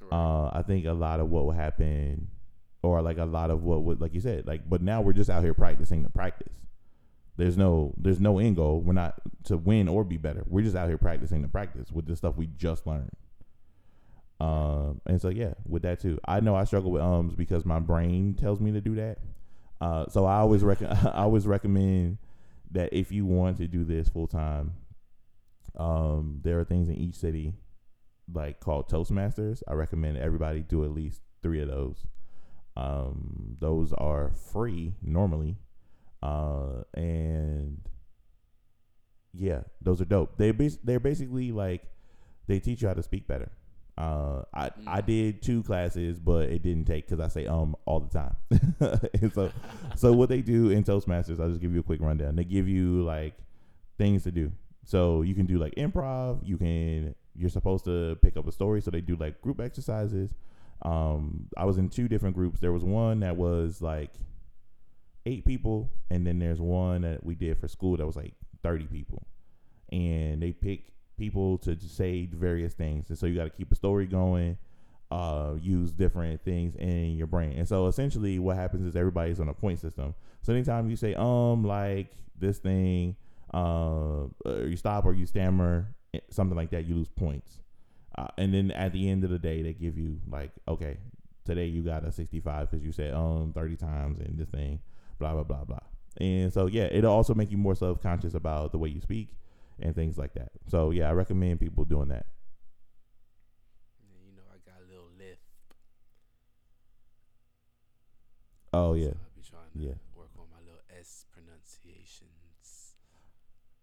[0.00, 0.12] Right.
[0.12, 2.28] Uh, I think a lot of what will happen,
[2.82, 5.30] or like a lot of what would, like you said, like, but now we're just
[5.30, 6.52] out here practicing the practice.
[7.36, 8.80] There's no, there's no end goal.
[8.80, 10.44] We're not to win or be better.
[10.46, 13.10] We're just out here practicing the practice with the stuff we just learned.
[14.38, 17.78] Um, and so yeah, with that too, I know I struggle with ums because my
[17.78, 19.18] brain tells me to do that.
[19.80, 22.18] Uh, so I always I always recommend
[22.72, 24.74] that if you want to do this full time,
[25.76, 27.54] um, there are things in each city
[28.32, 29.62] like called Toastmasters.
[29.68, 32.06] I recommend everybody do at least three of those.
[32.76, 35.56] Um, those are free normally,
[36.22, 37.80] uh, and
[39.32, 40.36] yeah, those are dope.
[40.36, 41.84] They bas- they're basically like
[42.46, 43.50] they teach you how to speak better.
[43.98, 45.06] Uh, I I Mm.
[45.06, 48.36] did two classes, but it didn't take because I say um all the time.
[49.20, 49.50] and so
[49.94, 52.36] so what they do in Toastmasters, I'll just give you a quick rundown.
[52.36, 53.34] They give you like
[53.96, 54.52] things to do.
[54.84, 56.46] So you can do like improv.
[56.46, 58.80] You can you're supposed to pick up a story.
[58.82, 60.34] So they do like group exercises.
[60.82, 62.60] Um, I was in two different groups.
[62.60, 64.12] There was one that was like
[65.24, 68.86] eight people, and then there's one that we did for school that was like thirty
[68.86, 69.26] people,
[69.90, 73.74] and they pick people to say various things, and so you got to keep a
[73.74, 74.58] story going.
[75.08, 79.48] Uh, use different things in your brain, and so essentially, what happens is everybody's on
[79.48, 80.14] a point system.
[80.42, 83.14] So anytime you say um, like this thing,
[83.54, 87.58] uh, or you stop or you stammer, eh, something like that, you lose points.
[88.18, 90.98] Uh, and then at the end of the day, they give you like, okay,
[91.44, 94.80] today you got a 65 because you said um 30 times and this thing,
[95.18, 95.78] blah blah blah blah.
[96.18, 99.28] And so yeah, it'll also make you more self conscious about the way you speak
[99.80, 100.50] and things like that.
[100.68, 102.26] So yeah, I recommend people doing that.
[104.26, 105.42] You know, I got a little lisp.
[108.72, 109.94] Oh yeah, So I be trying to Yeah.
[110.14, 112.94] work on my little S pronunciations.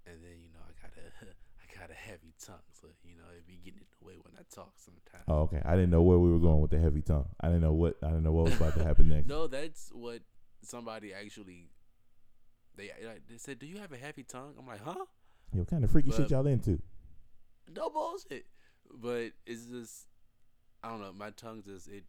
[0.05, 1.07] And then, you know, I got a
[1.63, 4.33] I got a heavy tongue, so you know, it be getting in the way when
[4.37, 5.23] I talk sometimes.
[5.27, 5.61] oh okay.
[5.65, 7.29] I didn't know where we were going with the heavy tongue.
[7.39, 9.27] I didn't know what I didn't know what was about to happen next.
[9.27, 10.21] No, that's what
[10.61, 11.69] somebody actually
[12.75, 15.05] they like, they said, "Do you have a heavy tongue?" I'm like, "Huh?"
[15.53, 16.81] Yeah, what kind of freaky shit y'all into?
[17.73, 18.45] No bullshit.
[18.91, 20.07] But it's just
[20.83, 22.03] I don't know, my tongue just it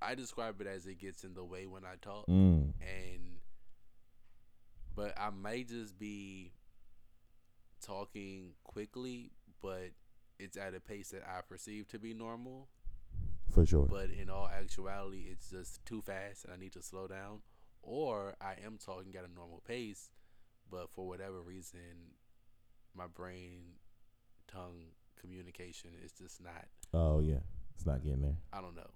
[0.00, 2.72] I describe it as it gets in the way when I talk Mm.
[2.80, 3.38] and
[4.94, 6.52] but I may just be
[7.80, 9.90] talking quickly, but
[10.38, 12.68] it's at a pace that I perceive to be normal.
[13.50, 13.86] For sure.
[13.86, 17.40] But in all actuality, it's just too fast and I need to slow down.
[17.82, 20.10] Or I am talking at a normal pace,
[20.72, 21.80] but for whatever reason,
[22.96, 23.60] my brain
[24.48, 24.86] tongue
[25.20, 27.40] communication is just not, oh yeah,
[27.76, 28.38] it's not getting there.
[28.52, 28.90] I don't know.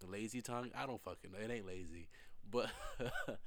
[0.00, 1.38] The lazy tongue, I don't fucking know.
[1.38, 2.08] It ain't lazy,
[2.50, 2.70] but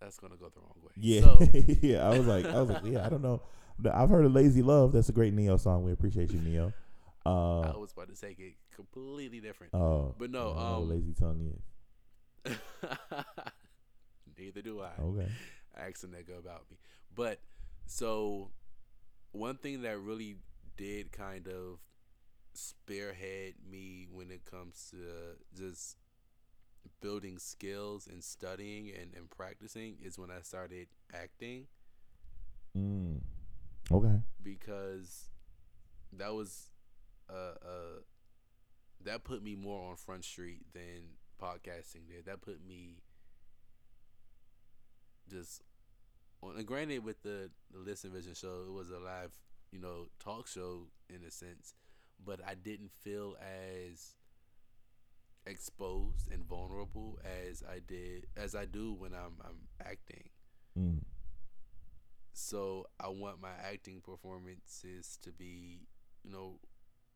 [0.00, 0.92] that's going to go the wrong way.
[0.96, 1.38] Yeah, So,
[1.82, 2.08] yeah.
[2.08, 3.06] I was like, I was like, yeah.
[3.06, 3.42] I don't know.
[3.92, 5.82] I've heard of "Lazy Love." That's a great Ne-Yo song.
[5.84, 6.72] We appreciate you, Ne-Yo.
[7.24, 9.74] Uh, I was about to say it completely different.
[9.74, 11.52] oh, but no, I don't know um, lazy tongue
[12.44, 12.56] is.
[14.38, 15.00] Neither do I.
[15.00, 15.28] Okay.
[15.76, 16.76] Ask a nigga about me.
[17.14, 17.40] But
[17.86, 18.50] so
[19.32, 20.36] one thing that really
[20.76, 21.78] did kind of
[22.54, 24.96] spearhead me when it comes to
[25.56, 25.96] just
[27.00, 31.66] building skills and studying and, and practicing is when I started acting
[32.76, 33.20] Mm.
[33.90, 34.22] Okay.
[34.42, 35.28] because
[36.14, 36.70] that was
[37.28, 38.00] uh uh
[39.04, 42.24] that put me more on front street than podcasting did.
[42.26, 43.02] That put me
[45.32, 45.62] just
[46.42, 49.32] on and granted with the, the Listen Vision show, it was a live,
[49.70, 51.74] you know, talk show in a sense,
[52.24, 54.14] but I didn't feel as
[55.44, 60.28] exposed and vulnerable as I did as I do when I'm I'm acting.
[60.78, 61.00] Mm.
[62.32, 65.80] So I want my acting performances to be,
[66.24, 66.60] you know,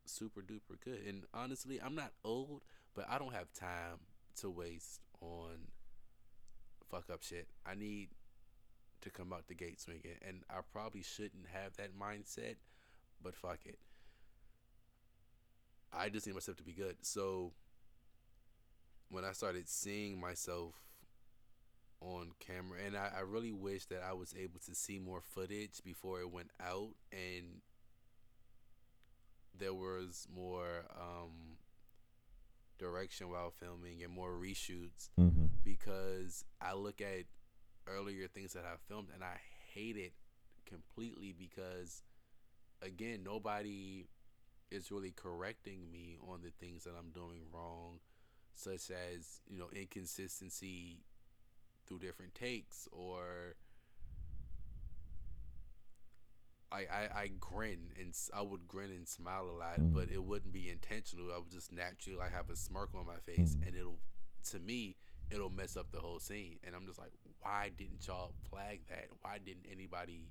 [0.05, 1.01] super duper good.
[1.07, 2.61] And honestly, I'm not old,
[2.95, 3.99] but I don't have time
[4.41, 5.69] to waste on
[6.89, 7.47] fuck up shit.
[7.65, 8.09] I need
[9.01, 12.55] to come out the gate swinging, and I probably shouldn't have that mindset,
[13.21, 13.79] but fuck it.
[15.93, 16.97] I just need myself to be good.
[17.01, 17.53] So
[19.09, 20.75] when I started seeing myself
[22.01, 25.81] on camera, and I, I really wish that I was able to see more footage
[25.83, 27.61] before it went out, and
[29.57, 31.57] there was more um,
[32.77, 35.45] direction while filming and more reshoots Mm-hmm.
[35.63, 37.25] because I look at
[37.87, 39.37] earlier things that I filmed and I
[39.73, 40.13] hate it
[40.65, 42.03] completely because
[42.81, 44.07] again nobody
[44.69, 47.99] is really correcting me on the things that I'm doing wrong
[48.53, 50.97] such as you know inconsistency
[51.87, 53.55] through different takes or
[56.71, 59.93] I, I, I grin and I would grin and smile a lot, Mm.
[59.93, 61.31] but it wouldn't be intentional.
[61.33, 63.67] I would just naturally like have a smirk on my face, Mm.
[63.67, 63.99] and it'll
[64.51, 64.95] to me
[65.29, 66.57] it'll mess up the whole scene.
[66.63, 69.07] And I'm just like, why didn't y'all flag that?
[69.21, 70.29] Why didn't anybody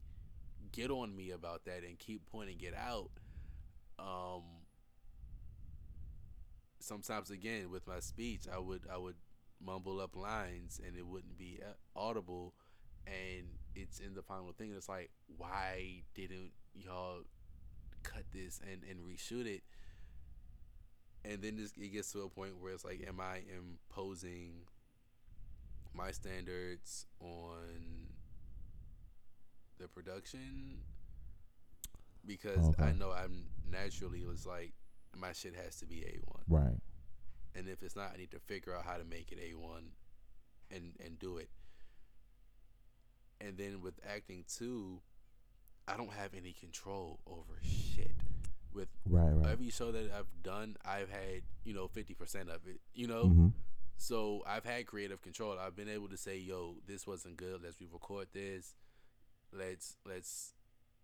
[0.72, 3.11] get on me about that and keep pointing it out?
[3.99, 4.42] Um,
[6.79, 9.16] sometimes again with my speech, I would I would
[9.64, 12.55] mumble up lines and it wouldn't be uh, audible,
[13.07, 13.46] and
[13.77, 14.73] it's in the final thing.
[14.77, 17.21] It's like, why didn't y'all
[18.03, 19.62] cut this and and reshoot it?
[21.25, 24.53] And then this, it gets to a point where it's like, am I imposing
[25.93, 28.09] my standards on
[29.79, 30.79] the production?
[32.27, 34.73] Because I know I'm naturally it's like
[35.17, 36.79] my shit has to be a one Right.
[37.55, 39.91] and if it's not, I need to figure out how to make it a one,
[40.71, 41.49] and and do it.
[43.40, 45.01] And then with acting too,
[45.87, 48.16] I don't have any control over shit,
[48.72, 49.51] with Right, right.
[49.53, 52.81] every show that I've done, I've had you know fifty percent of it.
[52.94, 53.49] You know, hmm
[53.99, 55.59] so I've had creative control.
[55.59, 57.62] I've been able to say, "Yo, this wasn't good.
[57.62, 58.75] Let's re-record this.
[59.53, 60.53] Let's let's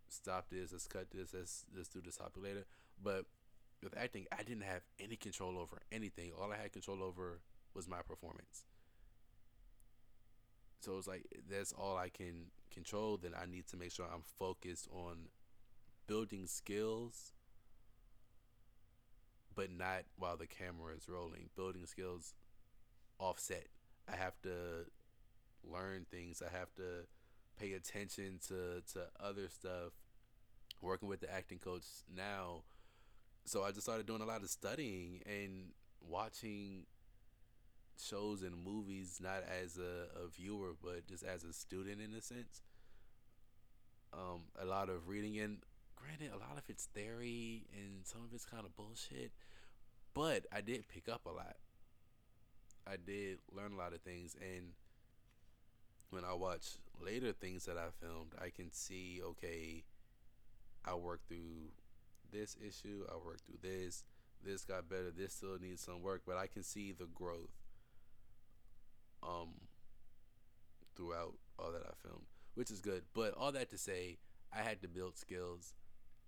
[0.08, 0.72] stop this.
[0.72, 1.32] Let's cut this.
[1.32, 2.66] Let's let's do this copy later."
[3.02, 3.24] But
[3.82, 6.32] with acting, I didn't have any control over anything.
[6.38, 7.40] All I had control over
[7.74, 8.64] was my performance.
[10.82, 13.16] So it's like that's all I can control.
[13.16, 15.28] Then I need to make sure I'm focused on
[16.06, 17.32] building skills,
[19.54, 21.50] but not while the camera is rolling.
[21.56, 22.34] Building skills
[23.18, 23.68] offset.
[24.12, 24.86] I have to
[25.64, 26.42] learn things.
[26.42, 27.06] I have to
[27.58, 29.92] pay attention to to other stuff.
[30.80, 32.64] Working with the acting coach now,
[33.44, 36.86] so I just started doing a lot of studying and watching
[38.02, 42.20] shows and movies, not as a, a viewer, but just as a student in a
[42.20, 42.62] sense.
[44.12, 45.58] Um, a lot of reading and
[45.96, 49.32] granted, a lot of it's theory and some of it's kind of bullshit,
[50.14, 51.56] but I did pick up a lot.
[52.86, 54.72] I did learn a lot of things, and
[56.10, 59.84] when I watch later things that I filmed, I can see okay,
[60.84, 61.70] I worked through
[62.32, 64.04] this issue, I worked through this,
[64.44, 67.61] this got better, this still needs some work, but I can see the growth
[69.22, 69.48] um
[70.96, 73.02] throughout all that I filmed, which is good.
[73.14, 74.18] But all that to say,
[74.52, 75.74] I had to build skills,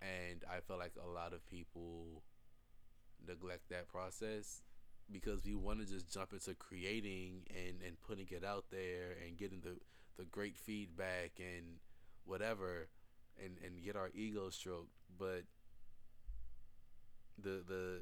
[0.01, 2.23] and I feel like a lot of people
[3.25, 4.61] neglect that process
[5.11, 9.37] because we want to just jump into creating and and putting it out there and
[9.37, 9.77] getting the
[10.17, 11.65] the great feedback and
[12.25, 12.87] whatever
[13.43, 15.43] and and get our ego stroked but
[17.41, 18.01] the the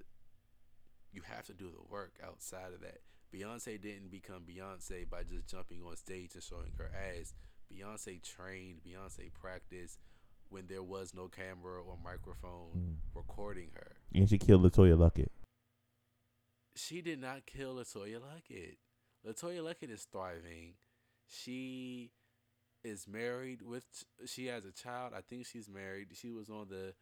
[1.12, 3.00] you have to do the work outside of that
[3.34, 7.34] Beyonce didn't become Beyonce by just jumping on stage and showing her ass
[7.72, 10.00] Beyonce trained Beyonce practiced
[10.50, 12.96] when there was no camera or microphone Mm.
[13.16, 15.30] recording her And she killed LeToya Luckett.
[16.76, 18.78] she did not kill LeToya Luckett.
[19.26, 20.74] LeToya Luckett is thriving.
[21.28, 22.12] She
[22.84, 23.86] is married with.
[24.26, 25.14] She has a child.
[25.16, 26.10] I think she's married.
[26.14, 26.94] She was on the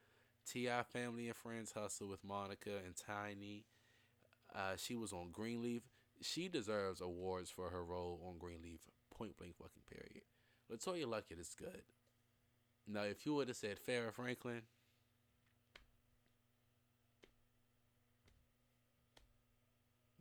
[0.48, 0.84] T.I.
[0.84, 3.66] Family and Friends Hustle with Monica and Tiny.
[4.54, 5.84] Uh, she was on Greenleaf.
[6.22, 8.82] She deserves awards for her role on Greenleaf.
[9.16, 10.24] Point blank, fucking period.
[10.72, 11.82] LeToya Luckett is good.
[12.88, 14.62] Now, if you would have said Farrah Franklin,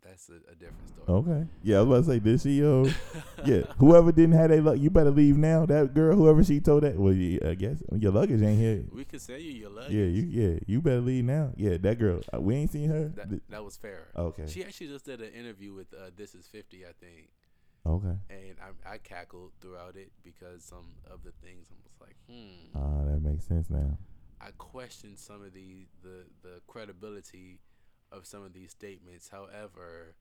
[0.03, 1.07] that's a, a different story.
[1.09, 1.47] Okay.
[1.63, 2.65] Yeah, I was about to say, did she?
[2.65, 2.91] Uh,
[3.45, 3.63] yeah.
[3.79, 5.67] Whoever didn't have that luck, you better leave now.
[5.67, 8.85] That girl, whoever she told that, well, yeah, I guess your luggage ain't here.
[8.93, 9.93] We could send you your luggage.
[9.93, 11.53] Yeah, you yeah, you better leave now.
[11.57, 13.09] Yeah, that girl, uh, we ain't seen her.
[13.17, 14.09] That, that was fair.
[14.17, 14.45] okay.
[14.47, 17.29] She actually just did an interview with uh, This Is 50, I think.
[17.87, 18.17] okay.
[18.31, 22.77] And I, I cackled throughout it because some of the things I was like, hmm.
[22.79, 23.99] Ah, that makes sense now.
[24.41, 27.59] I questioned some of the, the, the credibility
[28.13, 29.29] of some of these statements.
[29.29, 30.15] However,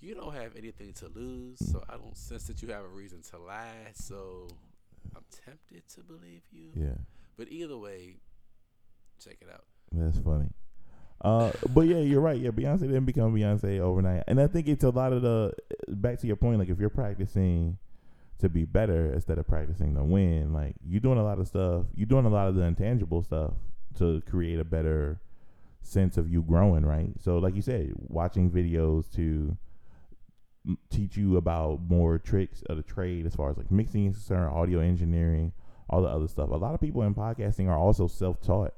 [0.00, 3.22] you don't have anything to lose, so I don't sense that you have a reason
[3.30, 3.92] to lie.
[3.94, 4.48] So
[5.14, 6.70] I'm tempted to believe you.
[6.74, 6.96] Yeah,
[7.36, 8.16] But either way,
[9.22, 9.64] check it out.
[9.92, 10.48] that's funny.
[11.20, 12.38] Uh, but yeah, you're right.
[12.40, 15.52] Yeah, Beyonce didn't become Beyonce overnight, and I think it's a lot of the
[15.88, 16.58] back to your point.
[16.58, 17.78] Like if you're practicing
[18.40, 21.86] to be better instead of practicing to win, like you're doing a lot of stuff.
[21.94, 23.52] You're doing a lot of the intangible stuff
[23.98, 25.20] to create a better
[25.82, 27.10] sense of you growing, right?
[27.18, 29.56] So, like you said, watching videos to
[30.90, 34.54] teach you about more tricks of the trade as far as like mixing is concerned,
[34.54, 35.52] audio engineering,
[35.90, 36.50] all the other stuff.
[36.50, 38.72] A lot of people in podcasting are also self-taught.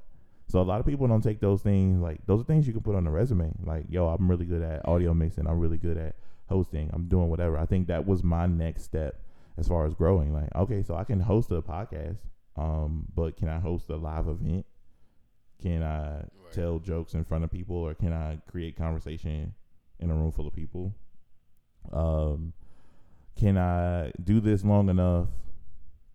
[0.47, 2.81] So a lot of people don't take those things like those are things you can
[2.81, 3.51] put on a resume.
[3.63, 5.47] Like, yo, I'm really good at audio mixing.
[5.47, 6.15] I'm really good at
[6.49, 6.89] hosting.
[6.93, 7.57] I'm doing whatever.
[7.57, 9.19] I think that was my next step
[9.57, 10.33] as far as growing.
[10.33, 12.17] Like, okay, so I can host a podcast,
[12.57, 14.65] um, but can I host a live event?
[15.65, 16.29] Can I Right.
[16.51, 19.55] tell jokes in front of people, or can I create conversation
[19.99, 20.93] in a room full of people?
[21.91, 22.53] Um,
[23.35, 25.29] can I do this long enough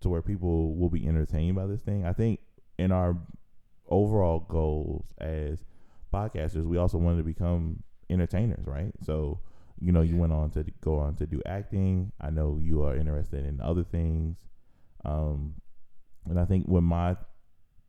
[0.02, 2.06] to where people will be entertained by this thing?
[2.06, 2.38] I think
[2.78, 3.16] in our
[3.88, 5.64] overall goals as
[6.14, 8.92] podcasters, we also wanted to become entertainers, right?
[9.02, 9.40] So,
[9.80, 12.12] you know, you went on to go on to do acting.
[12.20, 14.46] I know you are interested in other things.
[15.04, 15.56] Um,
[16.28, 17.16] and I think when my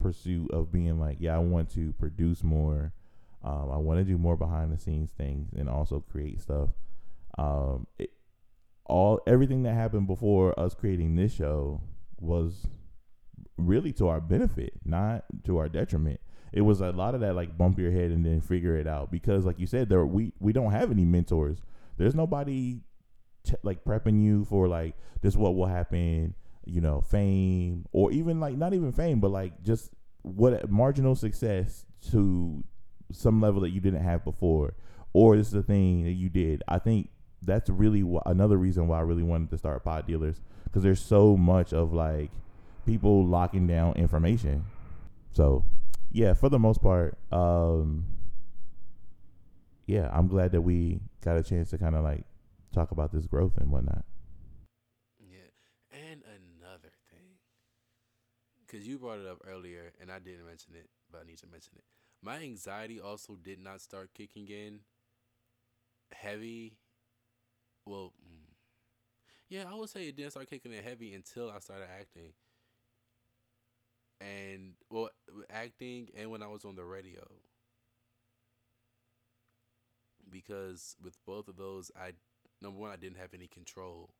[0.01, 2.93] pursuit of being like, yeah, I want to produce more.
[3.43, 6.69] Um, I want to do more behind the scenes things and also create stuff.
[7.37, 8.11] Um, it,
[8.85, 11.81] all everything that happened before us creating this show
[12.19, 12.67] was
[13.57, 16.19] really to our benefit, not to our detriment.
[16.51, 19.11] It was a lot of that like bump your head and then figure it out
[19.11, 21.59] because, like you said, there we we don't have any mentors.
[21.97, 22.81] There's nobody
[23.43, 25.35] t- like prepping you for like this.
[25.35, 26.35] What will happen?
[26.65, 29.91] You know, fame or even like not even fame, but like just
[30.21, 32.63] what marginal success to
[33.11, 34.75] some level that you didn't have before,
[35.13, 36.63] or this is the thing that you did.
[36.67, 37.09] I think
[37.41, 41.01] that's really wh- another reason why I really wanted to start pod dealers because there's
[41.01, 42.31] so much of like
[42.85, 44.65] people locking down information.
[45.33, 45.65] So,
[46.11, 48.05] yeah, for the most part, um,
[49.85, 52.23] yeah, I'm glad that we got a chance to kind of like
[52.73, 54.05] talk about this growth and whatnot.
[55.19, 55.49] Yeah,
[55.91, 57.37] and another thing,
[58.71, 61.47] because you brought it up earlier, and I didn't mention it, but I need to
[61.47, 61.83] mention it.
[62.21, 64.79] My anxiety also did not start kicking in
[66.13, 66.77] heavy.
[67.85, 68.53] Well, mm,
[69.49, 72.33] yeah, I would say it didn't start kicking in heavy until I started acting.
[74.21, 75.09] And well,
[75.49, 77.27] acting and when I was on the radio.
[80.29, 82.11] Because with both of those, I
[82.61, 84.11] number one, I didn't have any control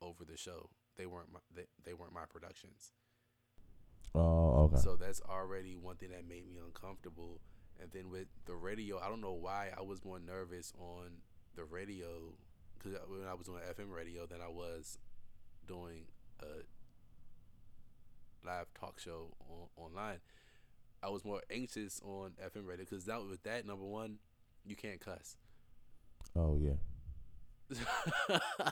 [0.00, 0.70] over the show.
[0.96, 2.92] They weren't my they, they weren't my productions.
[4.14, 4.76] Oh, okay.
[4.82, 7.40] So that's already one thing that made me uncomfortable.
[7.80, 11.22] And then with the radio, I don't know why I was more nervous on
[11.56, 12.34] the radio
[12.78, 14.98] because when I was doing FM radio than I was
[15.66, 16.04] doing
[16.40, 16.62] a
[18.44, 20.18] live talk show on, online.
[21.02, 24.18] I was more anxious on FM radio because that with that number one,
[24.64, 25.36] you can't cuss.
[26.36, 26.74] oh yeah.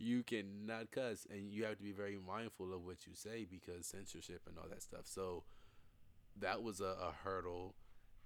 [0.00, 3.84] you cannot cuss and you have to be very mindful of what you say because
[3.86, 5.42] censorship and all that stuff so
[6.38, 7.74] that was a, a hurdle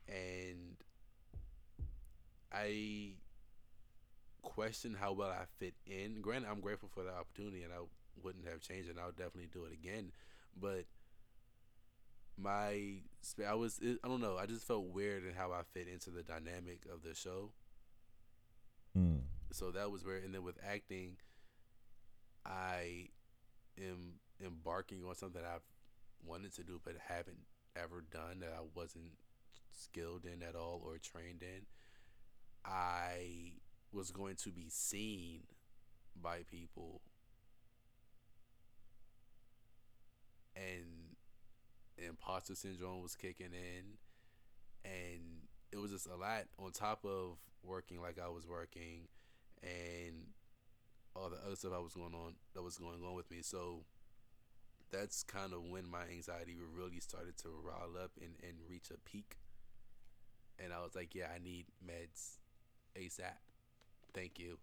[0.06, 0.76] and
[2.52, 3.12] i
[4.42, 7.78] question how well i fit in granted i'm grateful for the opportunity and i
[8.22, 10.10] wouldn't have changed it and i would definitely do it again
[10.60, 10.84] but
[12.36, 12.96] my
[13.48, 16.22] i was i don't know i just felt weird in how i fit into the
[16.22, 17.50] dynamic of the show
[18.94, 19.20] Mm.
[19.50, 20.22] so that was weird.
[20.22, 21.16] And then with acting,
[22.44, 23.08] I
[23.78, 24.14] am
[24.44, 25.62] embarking on something I've
[26.24, 27.38] wanted to do but haven't
[27.76, 29.12] ever done that I wasn't
[29.70, 31.66] skilled in at all or trained in.
[32.64, 33.52] I
[33.92, 35.40] was going to be seen
[36.20, 37.00] by people
[40.54, 41.16] and
[41.98, 43.98] imposter syndrome was kicking in
[44.84, 45.20] and
[45.72, 49.08] it was just a lot on top of working like I was working
[49.62, 50.26] and
[51.14, 53.38] all the other stuff I was going on that was going on with me.
[53.42, 53.84] So
[54.90, 58.98] that's kind of when my anxiety really started to rile up and, and reach a
[59.08, 59.38] peak.
[60.62, 62.36] And I was like, yeah, I need meds
[62.96, 63.38] ASAP.
[64.14, 64.58] Thank you.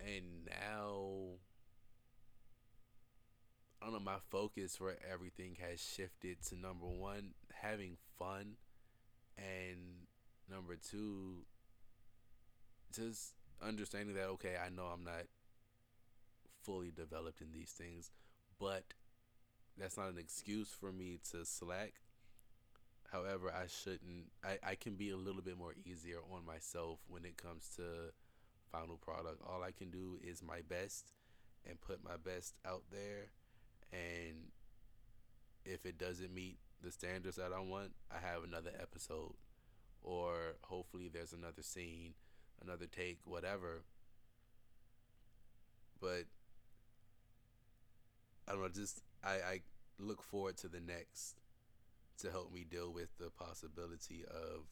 [0.00, 1.38] And now
[3.80, 8.56] I don't know, my focus for everything has shifted to number one, having fun
[9.36, 10.06] and
[10.50, 11.44] number two
[12.92, 13.34] just
[13.66, 15.26] understanding that okay i know i'm not
[16.62, 18.10] fully developed in these things
[18.58, 18.84] but
[19.78, 21.94] that's not an excuse for me to slack.
[23.12, 27.24] However i shouldn't i, I can be a little bit more easier on myself when
[27.24, 28.12] it comes to
[28.70, 29.40] final product.
[29.46, 31.12] All i can do is my best
[31.66, 33.30] and put my best out there.
[33.92, 34.50] And
[35.64, 39.34] if it doesn't meet the standards that I want, I have another episode,
[40.02, 42.14] or hopefully there's another scene,
[42.62, 43.84] another take, whatever.
[46.00, 46.24] But
[48.46, 48.68] I don't know.
[48.68, 49.60] Just I, I
[49.98, 51.36] look forward to the next
[52.18, 54.66] to help me deal with the possibility of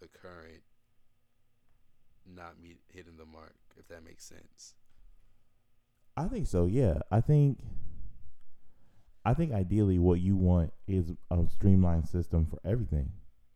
[0.00, 0.62] the current
[2.34, 4.74] not me hitting the mark, if that makes sense.
[6.16, 6.66] I think so.
[6.66, 7.58] Yeah, I think.
[9.24, 13.10] I think ideally what you want is a streamlined system for everything,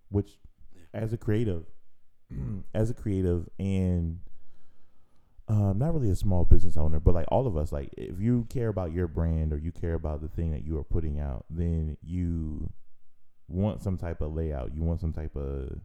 [0.09, 0.39] which,
[0.93, 1.65] as a creative,
[2.75, 4.21] as a creative and
[5.49, 8.47] um, not really a small business owner, but like all of us, like if you
[8.49, 11.45] care about your brand or you care about the thing that you are putting out,
[11.51, 12.71] then you
[13.49, 14.75] want some type of layout.
[14.75, 15.81] You want some type of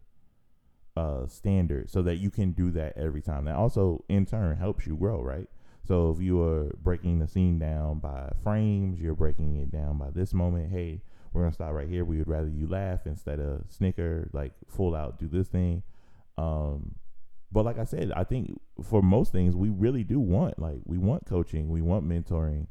[0.96, 3.44] uh, standard so that you can do that every time.
[3.46, 5.48] That also, in turn, helps you grow, right?
[5.86, 10.10] So if you are breaking the scene down by frames, you're breaking it down by
[10.10, 10.70] this moment.
[10.70, 12.04] Hey, we're gonna stop right here.
[12.04, 15.82] We would rather you laugh instead of snicker, like full out do this thing.
[16.38, 16.96] Um,
[17.52, 18.50] but like I said, I think
[18.82, 22.66] for most things we really do want like we want coaching, we want mentoring,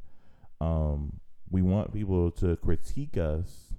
[0.61, 3.73] um, we want people to critique us,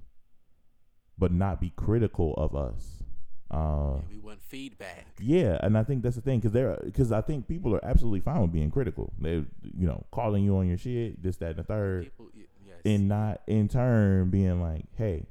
[1.18, 3.02] but not be critical of us.
[3.48, 5.06] Uh, we want feedback.
[5.20, 8.20] yeah, and I think that's the thing because they're because I think people are absolutely
[8.20, 9.12] fine with being critical.
[9.20, 12.78] They, you know, calling you on your shit, this, that, and the third, People, yes.
[12.84, 15.26] and not in turn being like, "Hey,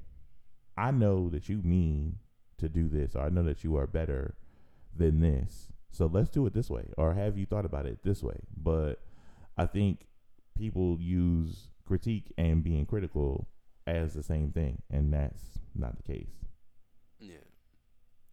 [0.77, 2.19] I know that you mean
[2.59, 4.35] to do this, or I know that you are better
[4.97, 8.23] than this, so let's do it this way." Or have you thought about it this
[8.23, 8.41] way?
[8.55, 9.01] But
[9.57, 10.07] I think
[10.55, 13.47] people use critique and being critical
[13.87, 16.45] as the same thing, and that's not the case.
[17.19, 17.35] Yeah.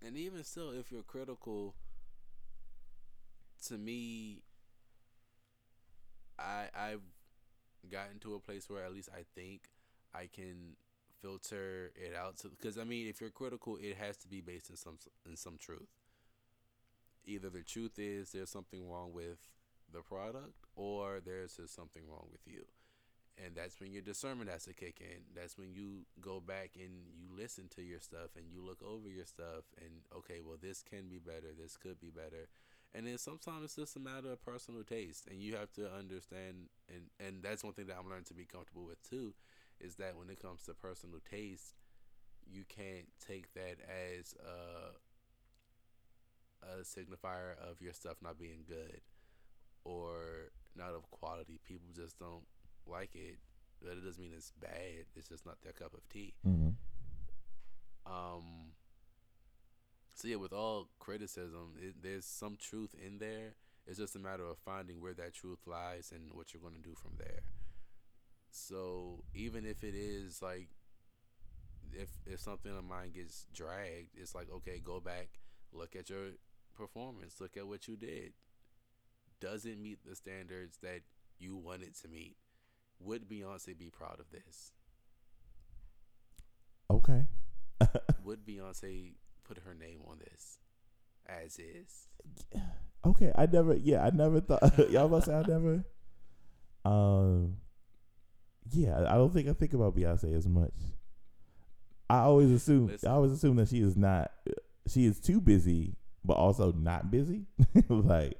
[0.05, 1.75] And even still, if you're critical,
[3.67, 4.43] to me,
[6.39, 7.03] I I've
[7.91, 9.63] gotten to a place where at least I think
[10.15, 10.77] I can
[11.21, 14.71] filter it out to because I mean if you're critical it has to be based
[14.71, 15.89] in some in some truth.
[17.25, 19.39] Either the truth is there's something wrong with
[19.93, 22.65] the product or there's just something wrong with you.
[23.43, 25.23] And that's when your discernment has to kick in.
[25.35, 29.09] That's when you go back and you listen to your stuff and you look over
[29.09, 32.49] your stuff and okay, well this can be better, this could be better
[32.95, 36.69] and then sometimes it's just a matter of personal taste and you have to understand
[36.89, 39.33] and and that's one thing that i'm learning to be comfortable with too
[39.81, 41.75] is that when it comes to personal taste
[42.51, 44.93] you can't take that as a
[46.63, 49.01] a signifier of your stuff not being good
[49.85, 52.45] or not of quality people just don't
[52.87, 53.39] like it
[53.83, 56.71] but it doesn't mean it's bad it's just not their cup of tea Mm-hmm.
[58.07, 58.73] um
[60.15, 63.55] so yeah, with all criticism, it, there's some truth in there.
[63.87, 66.89] It's just a matter of finding where that truth lies and what you're going to
[66.89, 67.41] do from there.
[68.51, 70.69] So even if it is like,
[71.93, 75.29] if if something of mine gets dragged, it's like okay, go back,
[75.73, 76.29] look at your
[76.83, 78.33] performance, look at what you did.
[79.41, 81.01] Doesn't meet the standards that
[81.39, 82.37] you wanted to meet?
[83.01, 84.73] Would Beyonce be proud of this?
[86.91, 87.27] Okay.
[88.25, 89.15] Would Beyonce
[89.45, 90.59] put her name on this
[91.27, 92.09] as is.
[93.05, 93.75] Okay, I never.
[93.75, 94.79] Yeah, I never thought.
[94.91, 95.85] y'all must say I never.
[96.85, 97.57] Um.
[98.71, 100.75] Yeah, I don't think I think about Beyonce as much.
[102.09, 102.89] I always assume.
[102.89, 103.09] Listen.
[103.09, 104.31] I always assume that she is not.
[104.89, 107.47] She is too busy, but also not busy.
[107.89, 108.39] like,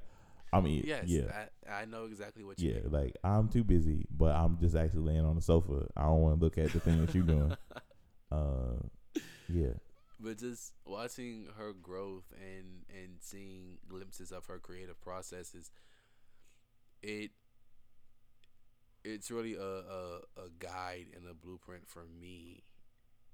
[0.51, 2.81] I mean, Yes, yeah, I, I know exactly what you yeah.
[2.81, 2.91] mean.
[2.91, 5.87] Like, I'm too busy, but I'm just actually laying on the sofa.
[5.97, 7.55] I don't want to look at the thing that you're doing.
[8.31, 8.81] Uh,
[9.47, 9.73] yeah.
[10.19, 15.69] but just watching her growth and and seeing glimpses of her creative processes,
[17.03, 17.31] it
[19.03, 22.63] it's really a, a, a guide and a blueprint for me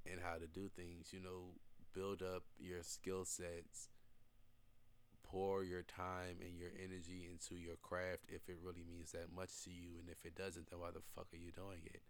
[0.09, 1.13] and how to do things.
[1.13, 1.53] You know,
[1.93, 3.89] build up your skill sets,
[5.29, 9.49] pour your time and your energy into your craft if it really means that much
[9.63, 12.01] to you, and if it doesn't, then why the fuck are you doing it?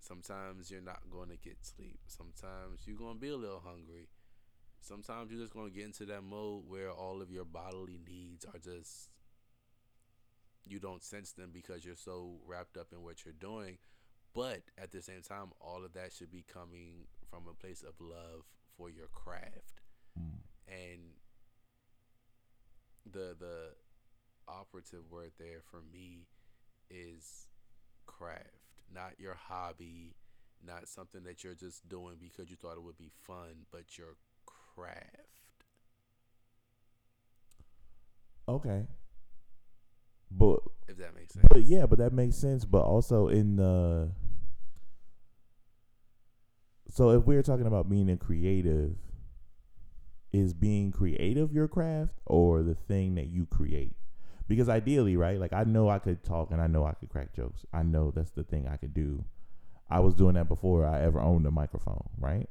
[0.00, 1.98] Sometimes you're not going to get sleep.
[2.06, 4.08] Sometimes you're going to be a little hungry.
[4.80, 8.46] Sometimes you're just going to get into that mode where all of your bodily needs
[8.46, 9.10] are just
[10.64, 13.78] you don't sense them because you're so wrapped up in what you're doing.
[14.34, 17.94] But at the same time, all of that should be coming from a place of
[18.00, 18.44] love
[18.76, 19.80] for your craft.
[20.18, 20.47] Mm.
[20.68, 21.00] And
[23.10, 23.70] the the
[24.46, 26.26] operative word there for me
[26.90, 27.46] is
[28.06, 28.46] craft,
[28.92, 30.14] not your hobby,
[30.66, 34.16] not something that you're just doing because you thought it would be fun, but your
[34.46, 35.28] craft.
[38.48, 38.86] Okay.
[40.30, 41.46] But If that makes sense.
[41.48, 42.64] But yeah, but that makes sense.
[42.64, 44.10] But also in the
[46.90, 48.96] so if we're talking about being a creative,
[50.38, 53.96] is being creative your craft or the thing that you create?
[54.46, 55.38] Because ideally, right?
[55.38, 57.66] Like I know I could talk and I know I could crack jokes.
[57.72, 59.24] I know that's the thing I could do.
[59.90, 62.48] I was doing that before I ever owned a microphone, right?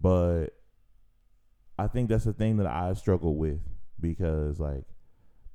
[0.00, 0.48] But
[1.78, 3.60] I think that's the thing that I struggle with
[4.00, 4.84] because like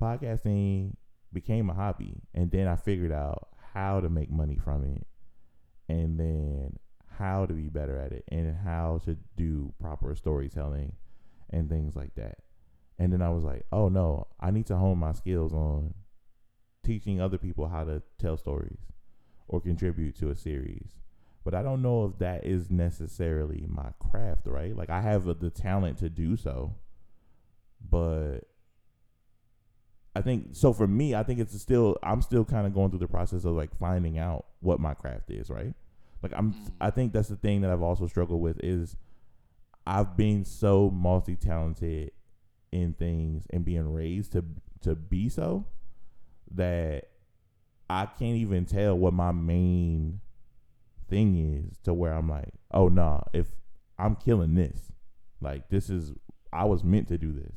[0.01, 0.93] podcasting
[1.31, 5.05] became a hobby and then I figured out how to make money from it
[5.89, 6.77] and then
[7.17, 10.93] how to be better at it and how to do proper storytelling
[11.53, 12.39] and things like that.
[12.99, 15.93] And then I was like, "Oh no, I need to hone my skills on
[16.83, 18.79] teaching other people how to tell stories
[19.47, 20.95] or contribute to a series."
[21.43, 24.75] But I don't know if that is necessarily my craft, right?
[24.75, 26.75] Like I have the talent to do so,
[27.89, 28.41] but
[30.15, 32.99] I think so for me, I think it's still I'm still kind of going through
[32.99, 35.73] the process of like finding out what my craft is, right?
[36.21, 36.71] Like I'm Mm.
[36.79, 38.95] I think that's the thing that I've also struggled with is
[39.85, 42.11] I've been so multi-talented
[42.71, 44.43] in things and being raised to
[44.81, 45.65] to be so
[46.51, 47.09] that
[47.89, 50.21] I can't even tell what my main
[51.09, 53.47] thing is to where I'm like, "Oh nah, if
[53.97, 54.91] I'm killing this.
[55.41, 56.13] Like this is
[56.51, 57.55] I was meant to do this."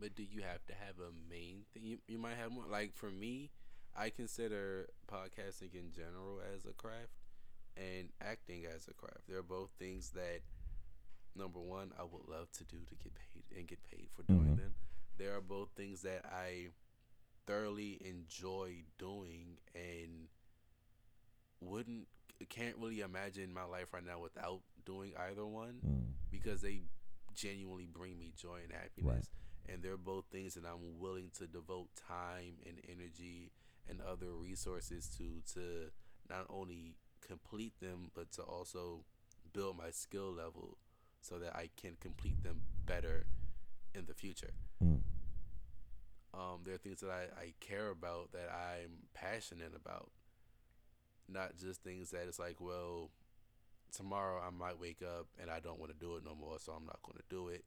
[0.00, 1.84] But do you have to have a main thing?
[1.84, 2.64] You, you might have more.
[2.70, 3.50] Like for me,
[3.94, 7.12] I consider podcasting in general as a craft
[7.76, 9.28] and acting as a craft.
[9.28, 10.40] They're both things that,
[11.36, 14.54] number one, I would love to do to get paid and get paid for doing
[14.54, 14.56] Mhm.
[14.56, 14.74] them.
[15.16, 16.72] They are both things that I
[17.46, 20.28] thoroughly enjoy doing and
[21.60, 22.08] wouldn't
[22.48, 26.14] can't really imagine my life right now without doing either one Mm.
[26.30, 26.88] because they
[27.34, 29.30] genuinely bring me joy and happiness
[29.68, 33.52] and they're both things that I'm willing to devote time and energy
[33.86, 35.92] and other resources to to
[36.30, 39.04] not only complete them but to also
[39.52, 40.78] build my skill level
[41.20, 43.26] so that I can complete them better
[43.94, 44.52] in the future.
[44.82, 45.00] Mm.
[46.32, 50.10] Um, there are things that I, I care about that I'm passionate about.
[51.28, 53.10] Not just things that it's like, well,
[53.92, 56.72] tomorrow I might wake up and I don't want to do it no more, so
[56.72, 57.64] I'm not going to do it.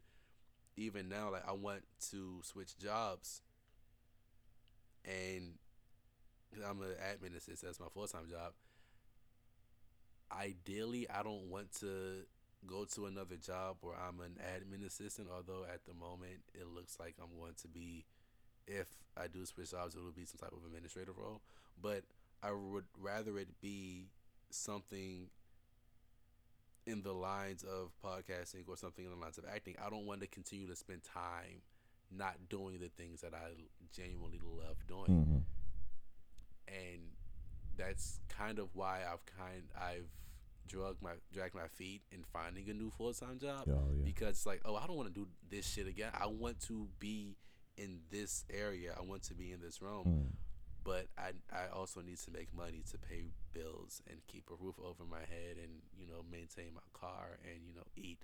[0.76, 3.42] Even now, like I want to switch jobs,
[5.06, 5.54] and
[6.68, 7.62] I'm an admin assistant.
[7.64, 8.54] That's my full time job.
[10.32, 12.26] Ideally, I don't want to
[12.68, 15.28] go to another job where I'm an admin assistant.
[15.34, 18.06] Although at the moment it looks like I'm going to be,
[18.68, 18.88] if
[19.18, 21.42] I do switch jobs, it will be some type of administrative role.
[21.82, 22.04] But
[22.42, 24.08] I would rather it be
[24.50, 25.28] something
[26.86, 29.76] in the lines of podcasting or something in the lines of acting.
[29.86, 31.62] I don't want to continue to spend time
[32.16, 33.48] not doing the things that I
[33.96, 35.38] genuinely love doing hmm
[36.68, 37.02] and
[37.78, 40.10] that's kind of why I've kind I've
[40.74, 44.04] drug my dragged my feet in finding a new full time job Oh, yeah.
[44.04, 46.12] because it's like oh I don't want to do this shit again.
[46.20, 47.38] I want to be
[47.78, 48.94] in this area.
[48.98, 50.06] I want to be in this room.
[50.08, 50.26] Mm.
[50.84, 54.76] but I I also need to make money to pay bills and keep a roof
[54.84, 58.20] over my head and you know maintain my car and you know eat.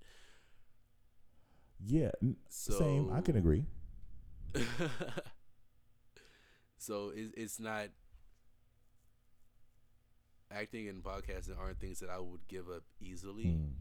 [1.86, 2.12] Yeah.
[2.50, 3.12] So Same.
[3.14, 3.64] I can agree.
[6.78, 7.88] so it, it's not
[10.52, 13.46] acting and podcasting aren't things that I would give up easily.
[13.46, 13.72] Mm.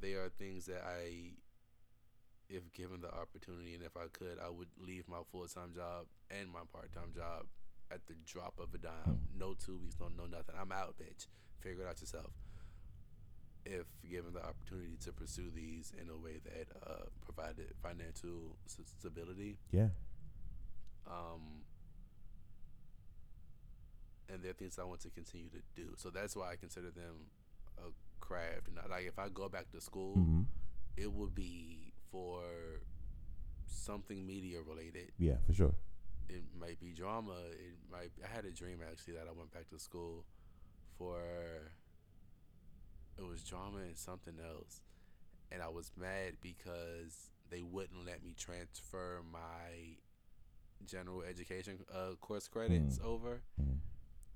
[0.00, 1.34] They are things that I,
[2.48, 6.06] if given the opportunity and if I could, I would leave my full time job
[6.30, 7.46] and my part time job
[7.90, 9.20] at the drop of a dime.
[9.38, 10.54] No two weeks, no no nothing.
[10.60, 11.26] I'm out, bitch.
[11.60, 12.32] Figure it out yourself.
[13.64, 19.58] If given the opportunity to pursue these in a way that uh, provided financial stability,
[19.70, 19.90] Yeah.
[21.06, 21.62] um,
[24.32, 25.94] and they're things I want to continue to do.
[25.96, 27.30] So that's why I consider them
[27.78, 28.68] a craft.
[28.68, 30.42] And like if I go back to school, hmm
[30.94, 32.42] it would be for
[33.66, 35.10] something media related.
[35.18, 35.74] Yeah, for sure.
[36.28, 37.32] It might be drama.
[37.50, 38.10] It might.
[38.22, 40.24] I had a dream actually that I went back to school
[40.98, 41.72] for.
[43.18, 44.80] It was drama and something else,
[45.50, 49.96] and I was mad because they wouldn't let me transfer my
[50.86, 53.78] general education uh, course credits over, Mm.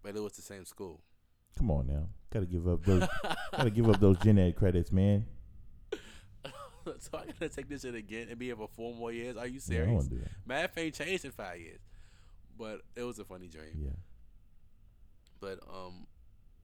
[0.07, 1.01] But it was the same school.
[1.59, 2.09] Come on now.
[2.33, 3.07] Gotta give up those.
[3.53, 5.27] gotta give up those gen ed credits, man.
[6.99, 9.37] so I gotta take this shit again and be here for four more years.
[9.37, 10.07] Are you Yeah, serious?
[10.09, 10.29] that.
[10.47, 11.81] Math ain't changed in five years,
[12.59, 13.73] but it was a funny dream.
[13.75, 13.91] Yeah.
[15.41, 16.07] but um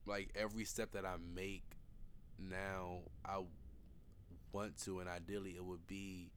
[0.05, 1.63] like every step that I make
[2.39, 3.41] now I
[4.51, 6.31] want to and ideally it would be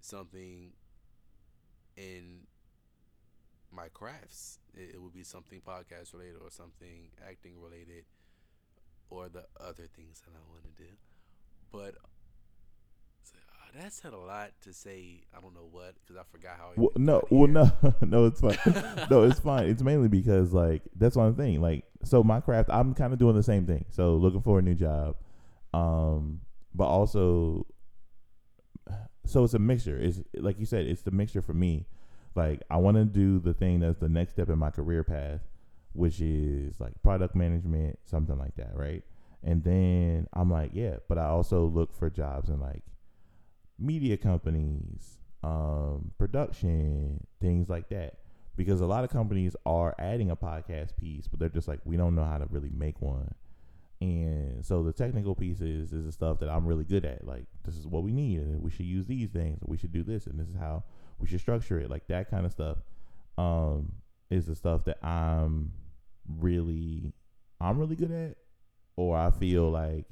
[0.00, 0.72] something
[1.96, 2.46] in
[3.72, 8.04] my crafts it, it would be something podcast related or something acting related
[9.10, 10.90] or the other things that I want to do
[11.72, 11.94] but
[13.34, 16.70] uh, that said a lot to say I don't know what because I forgot how
[16.76, 17.72] Well, no, well, here.
[17.82, 18.56] no, no, it's fine.
[19.10, 19.66] no, it's fine.
[19.68, 21.60] It's mainly because like that's one thing.
[21.60, 23.84] Like, so my craft, I'm kind of doing the same thing.
[23.90, 25.16] So looking for a new job,
[25.74, 26.40] um,
[26.74, 27.66] but also,
[29.26, 29.98] so it's a mixture.
[29.98, 31.86] It's like you said, it's the mixture for me.
[32.38, 35.40] Like, I want to do the thing that's the next step in my career path,
[35.92, 39.02] which is like product management, something like that, right?
[39.42, 42.84] And then I'm like, yeah, but I also look for jobs in like
[43.76, 48.18] media companies, um, production, things like that.
[48.54, 51.96] Because a lot of companies are adding a podcast piece, but they're just like, we
[51.96, 53.34] don't know how to really make one.
[54.00, 57.26] And so the technical pieces is the stuff that I'm really good at.
[57.26, 60.04] Like, this is what we need, and we should use these things, we should do
[60.04, 60.84] this, and this is how
[61.20, 61.90] we should structure it.
[61.90, 62.78] Like that kind of stuff
[63.36, 63.92] um,
[64.30, 65.72] is the stuff that I'm
[66.38, 67.12] really,
[67.60, 68.36] I'm really good at,
[68.96, 70.06] or I feel like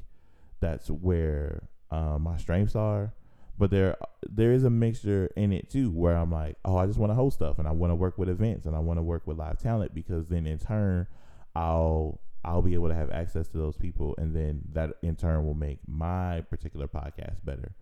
[0.60, 3.12] that's where uh, my strengths are
[3.58, 3.96] but there
[4.28, 7.14] there is a mixture in it too where I'm like, oh, I just want to
[7.14, 9.38] host stuff and I want to work with events and I want to work with
[9.38, 11.06] live talent because then in turn
[11.54, 15.46] I'll I'll be able to have access to those people and then that in turn
[15.46, 17.74] will make my particular podcast better.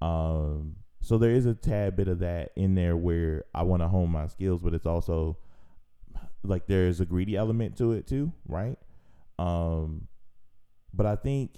[0.00, 3.88] Um so there is a tad bit of that in there where I want to
[3.88, 5.36] hone my skills, but it's also
[6.44, 8.78] like there's a greedy element to it too, right?
[9.36, 10.06] Um
[10.94, 11.56] but I think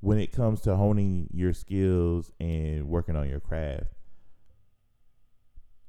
[0.00, 3.86] when it comes to honing your skills and working on your craft,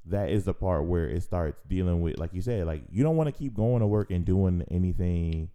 [0.06, 3.16] that is the part where it starts dealing with, like you said, like you don't
[3.16, 5.50] want to keep going to work and doing anything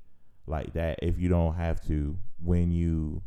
[0.45, 3.23] like that if you don't have to when you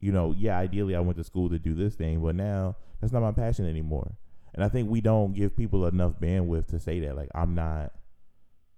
[0.00, 3.12] you know, yeah, ideally I went to school to do this thing, but now that's
[3.12, 4.16] not my passion anymore.
[4.54, 7.16] And I think we don't give people enough bandwidth to say that.
[7.16, 7.92] Like I'm not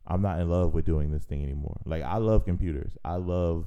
[0.07, 1.79] I'm not in love with doing this thing anymore.
[1.85, 2.97] Like I love computers.
[3.05, 3.66] I love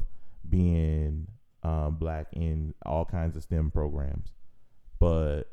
[0.49, 1.27] being
[1.63, 4.33] um, black in all kinds of STEM programs,
[4.99, 5.43] but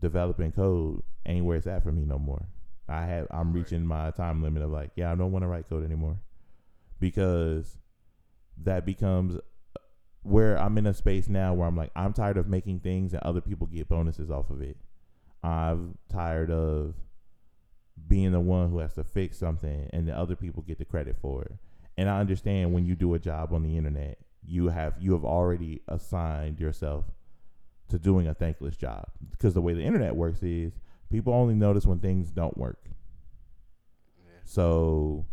[0.00, 2.46] developing code ain't where it's at for me no more.
[2.88, 5.68] I have I'm reaching my time limit of like, yeah, I don't want to write
[5.68, 6.18] code anymore
[6.98, 7.76] because
[8.64, 9.38] that becomes
[10.22, 13.22] where I'm in a space now where I'm like, I'm tired of making things and
[13.22, 14.76] other people get bonuses off of it.
[15.42, 16.94] I'm tired of
[18.06, 21.16] being the one who has to fix something and the other people get the credit
[21.20, 21.52] for it.
[21.96, 25.24] And I understand when you do a job on the internet, you have you have
[25.24, 27.04] already assigned yourself
[27.88, 30.72] to doing a thankless job because the way the internet works is
[31.10, 32.78] people only notice when things don't work.
[34.18, 34.40] Yeah.
[34.44, 35.26] So,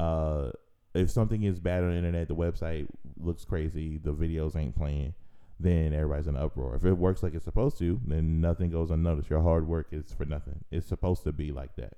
[0.00, 0.50] uh,
[0.94, 2.88] if something is bad on the internet, the website
[3.20, 5.14] looks crazy, the videos ain't playing,
[5.60, 6.76] then everybody's in an uproar.
[6.76, 9.30] If it works like it's supposed to, then nothing goes unnoticed.
[9.30, 10.64] Your hard work is for nothing.
[10.70, 11.96] It's supposed to be like that.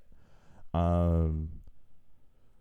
[0.73, 1.51] Um,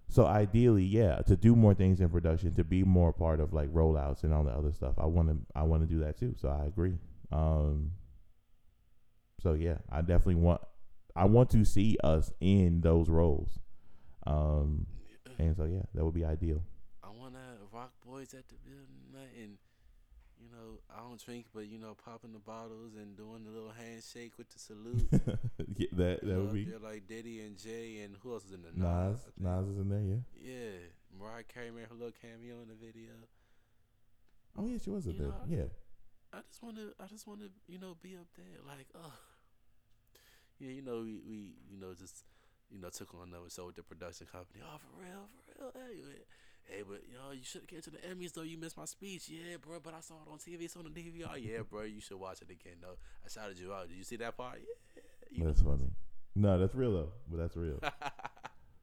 [0.10, 3.70] so ideally, yeah, to do more things in production, to be more part of like
[3.70, 4.96] rollouts and all the other stuff.
[4.98, 6.36] I want to, I want to do that too.
[6.38, 6.96] So I agree.
[7.32, 7.92] Um,
[9.42, 10.62] so yeah, I definitely want,
[11.16, 13.60] I want to see us in those roles.
[14.26, 14.88] Um,
[15.38, 16.64] and so yeah, that would be ideal.
[17.80, 19.58] Roc Boys at the building and
[20.42, 23.72] you know, I don't drink but you know, popping the bottles and doing the little
[23.72, 25.08] handshake with the salute.
[25.78, 28.46] yeah, that You that know, would be They're like Diddy and Jay and who else
[28.46, 29.20] is in the Nas.
[29.38, 30.22] Nas is in there, yeah.
[30.36, 30.78] Yeah.
[31.20, 33.12] Mariah Carey made her little cameo in the video.
[34.58, 35.28] Oh yeah, she was in You there.
[35.30, 35.70] know, Yeah.
[36.34, 38.60] I just wanna I just wanna, you know, be up there.
[38.68, 39.14] Like, oh
[40.60, 41.38] Yeah, you know, we, we
[41.72, 42.24] you know, just
[42.72, 44.64] you know, took on another show with the production company.
[44.64, 45.26] Oh, for real,
[45.58, 46.06] for real.
[46.06, 46.24] Man.
[46.70, 48.44] Hey, but yo, you should get to the Emmys though.
[48.44, 49.80] You missed my speech, yeah, bro.
[49.84, 50.64] But I saw it on TV.
[50.64, 51.64] It's on the DVR, oh, yeah, mm-hmm.
[51.70, 51.84] bro.
[51.84, 52.98] You should watch it again, though.
[53.26, 53.88] I shouted you out.
[53.90, 54.60] Did you see that part?
[54.60, 55.02] Yeah.
[55.32, 55.92] You That's funny.
[56.36, 57.10] No, that's real though.
[57.30, 57.80] But that's real.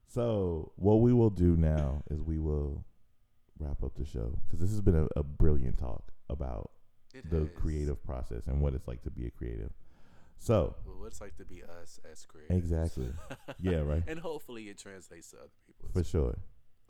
[0.07, 2.85] So what we will do now is we will
[3.59, 6.71] wrap up the show because this has been a, a brilliant talk about
[7.13, 9.71] It the creative process and what it's like to be a creative.
[10.37, 12.57] So Well, what it's like to be us as creators.
[12.57, 13.09] exactly,
[13.59, 15.89] yeah, right, and hopefully it translates to other people.
[15.91, 16.37] for sure.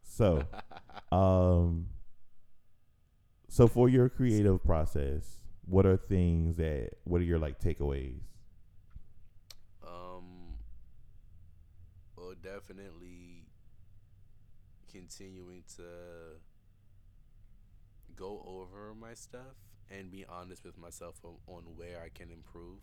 [0.07, 0.43] So,
[1.11, 1.87] um,
[3.47, 8.21] so for your creative process, what are things that what are your like takeaways?
[9.85, 10.55] Um,
[12.15, 13.45] well, definitely
[14.91, 15.83] continuing to
[18.15, 19.55] go over my stuff
[19.91, 22.79] and be honest with myself on, on where I can improve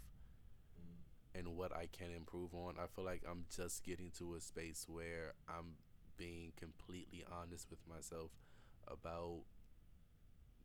[1.35, 2.75] and what I can improve on.
[2.79, 5.75] I feel like I'm just getting to a space where I'm
[6.17, 8.31] being completely honest with myself
[8.89, 9.41] about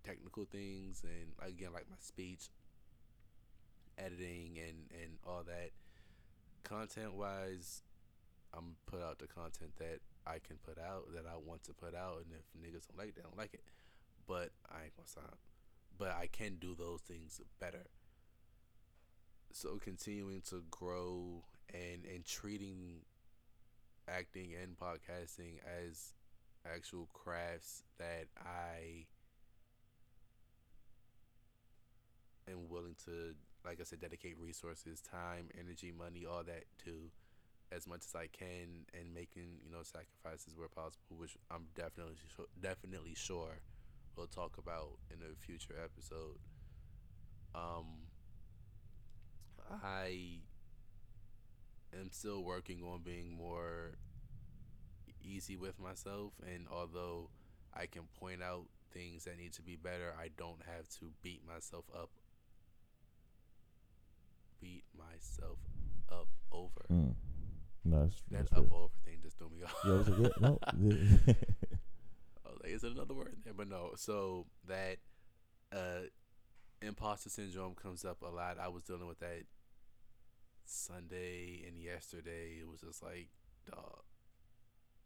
[0.04, 2.50] technical things and again like my speech
[3.98, 5.72] editing and and all that.
[6.64, 7.82] Content wise
[8.54, 11.94] i'm put out the content that i can put out that i want to put
[11.94, 13.62] out and if niggas don't like it they don't like it.
[14.28, 15.38] But i ain't gonna stop.
[15.98, 17.86] But i can do those things better.
[19.52, 21.44] So continuing to grow
[21.74, 23.02] and and treating
[24.10, 26.14] acting and podcasting as
[26.66, 29.06] actual crafts that i
[32.50, 33.36] am willing to
[33.66, 37.12] like I said, dedicate resources, time, energy, money, all that to
[37.72, 42.16] as much as I can, and making you know sacrifices where possible, which I'm definitely
[42.60, 43.60] definitely sure
[44.16, 46.40] we'll talk about in a future episode.
[47.54, 48.10] Um,
[49.84, 50.42] I
[51.94, 53.98] am still working on being more
[55.24, 57.30] easy with myself, and although
[57.74, 61.42] I can point out things that need to be better, I don't have to beat
[61.48, 62.10] myself up
[64.62, 65.58] beat myself
[66.12, 66.86] up over.
[66.92, 67.14] Mm.
[67.86, 69.76] No, that's, That that's up over thing just threw me off.
[69.86, 70.60] Yeah, was a good no.
[70.68, 73.54] I was like, is it another word there?
[73.56, 73.92] But no.
[73.96, 74.98] So that
[75.72, 76.08] uh,
[76.82, 78.58] imposter syndrome comes up a lot.
[78.60, 79.44] I was dealing with that
[80.70, 82.60] Sunday and yesterday.
[82.62, 83.30] It was just like,
[83.70, 84.04] dog,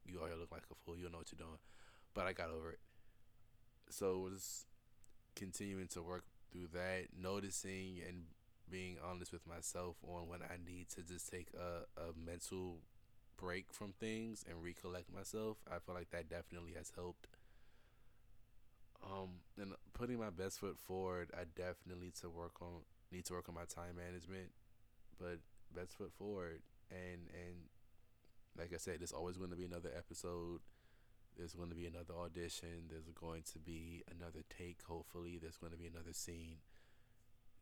[0.05, 0.97] you all look like a fool.
[0.97, 1.59] You don't know what you're doing.
[2.13, 2.79] But I got over it.
[3.89, 4.65] So it was
[5.35, 8.25] continuing to work through that, noticing and
[8.69, 12.79] being honest with myself on when I need to just take a, a mental
[13.37, 15.57] break from things and recollect myself.
[15.69, 17.27] I feel like that definitely has helped.
[19.03, 23.49] Um, and putting my best foot forward, I definitely to work on need to work
[23.49, 24.49] on my time management,
[25.19, 25.39] but
[25.73, 26.61] best foot forward
[26.91, 27.69] and and
[28.57, 30.61] like I said, there's always going to be another episode
[31.37, 32.87] There's going to be another audition.
[32.89, 34.81] There's going to be another take.
[34.87, 36.57] Hopefully, there's going to be another scene.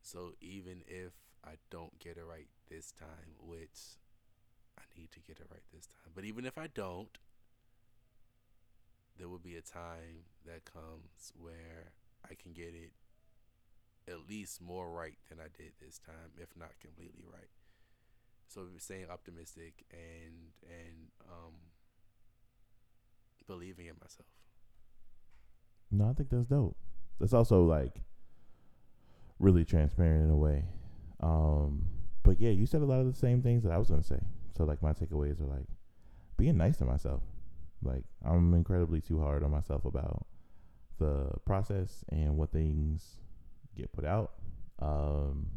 [0.02, 3.98] So even if I don't get it right this time, which
[4.78, 7.18] I need to get it right this time, but even if I don't,
[9.18, 11.94] there will be a time that comes where
[12.30, 12.92] I can get it
[14.08, 17.50] at least more right than I did this time, if not completely right.
[18.54, 21.54] So staying optimistic and and um,
[23.48, 24.28] believing in myself.
[25.90, 26.76] No, I think that's dope.
[27.18, 28.02] That's also like
[29.40, 30.66] really transparent in a way.
[31.22, 31.84] Um,
[32.24, 34.20] but yeah, you said a lot of the same things that I was gonna say.
[34.58, 35.68] So like my takeaways are like
[36.36, 37.22] being nice to myself.
[37.82, 40.26] Like I'm incredibly too hard on myself about
[41.00, 43.22] the process and what things
[43.78, 44.34] get put out.
[44.80, 45.48] Um,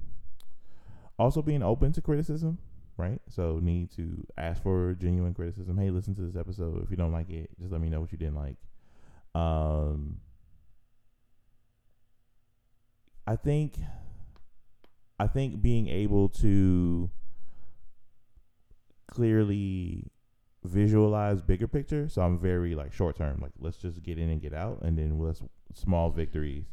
[1.19, 2.59] also being open to criticism,
[2.97, 3.21] right?
[3.29, 5.77] So need to ask for genuine criticism.
[5.79, 6.83] Hey, listen to this episode.
[6.83, 8.57] If you don't like it, just let me know what you didn't like.
[9.35, 10.19] Um,
[13.27, 13.75] I think
[15.19, 17.11] I think being able to
[19.09, 20.11] clearly
[20.65, 22.09] visualize bigger picture.
[22.09, 24.99] So I'm very like short term, like let's just get in and get out, and
[24.99, 25.43] then let's
[25.75, 26.65] small victories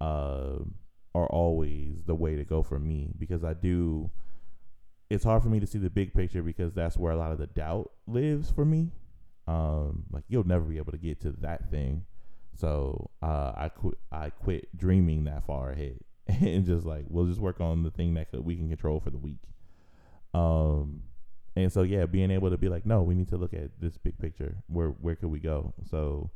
[0.00, 0.58] uh,
[1.14, 4.10] are always the way to go for me because I do.
[5.12, 7.38] It's hard for me to see the big picture because that's where a lot of
[7.38, 8.92] the doubt lives for me.
[9.46, 12.06] Um, like you'll never be able to get to that thing,
[12.56, 13.98] so uh, I quit.
[14.10, 15.98] I quit dreaming that far ahead
[16.28, 19.18] and just like we'll just work on the thing that we can control for the
[19.18, 19.40] week.
[20.32, 21.02] Um,
[21.56, 23.98] and so yeah, being able to be like, no, we need to look at this
[23.98, 24.56] big picture.
[24.68, 25.74] Where where could we go?
[25.90, 26.30] So,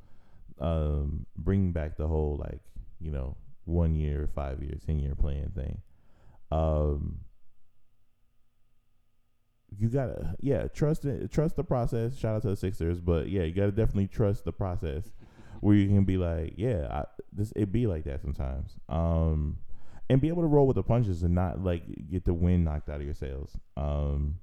[0.61, 2.61] um, bringing back the whole like
[3.01, 5.81] you know one year, five year, ten year plan thing.
[6.51, 7.20] Um,
[9.79, 12.16] you gotta yeah trust it, trust the process.
[12.18, 15.11] Shout out to the Sixers, but yeah, you gotta definitely trust the process
[15.61, 18.72] where you can be like, yeah, I, this it be like that sometimes.
[18.89, 19.59] Um,
[20.09, 22.89] and be able to roll with the punches and not like get the wind knocked
[22.89, 23.57] out of your sails.
[23.77, 24.39] Um,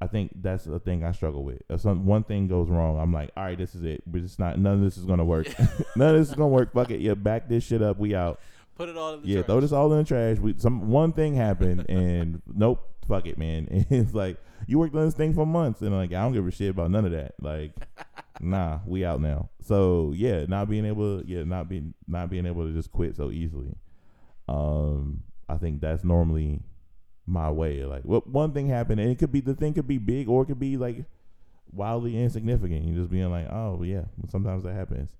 [0.00, 1.60] I think that's the thing I struggle with.
[1.68, 4.02] If some one thing goes wrong, I'm like, all right, this is it.
[4.06, 4.58] But it's not.
[4.58, 5.48] None of this is gonna work.
[5.96, 6.72] none of this is gonna work.
[6.72, 7.00] Fuck it.
[7.00, 7.98] Yeah, back this shit up.
[7.98, 8.40] We out.
[8.76, 9.46] Put it all in the yeah, trash.
[9.46, 10.38] throw this all in the trash.
[10.38, 13.66] We some one thing happened, and nope, fuck it, man.
[13.70, 14.36] And it's like
[14.66, 16.90] you worked on this thing for months, and like I don't give a shit about
[16.90, 17.34] none of that.
[17.40, 17.72] Like,
[18.40, 19.50] nah, we out now.
[19.62, 23.30] So yeah, not being able, yeah, not being not being able to just quit so
[23.30, 23.74] easily.
[24.48, 26.60] Um, I think that's normally
[27.26, 27.84] my way.
[27.84, 30.42] Like, well, one thing happened, and it could be the thing could be big, or
[30.42, 31.04] it could be like
[31.72, 32.84] wildly insignificant.
[32.84, 35.10] You just being like, oh yeah, sometimes that happens.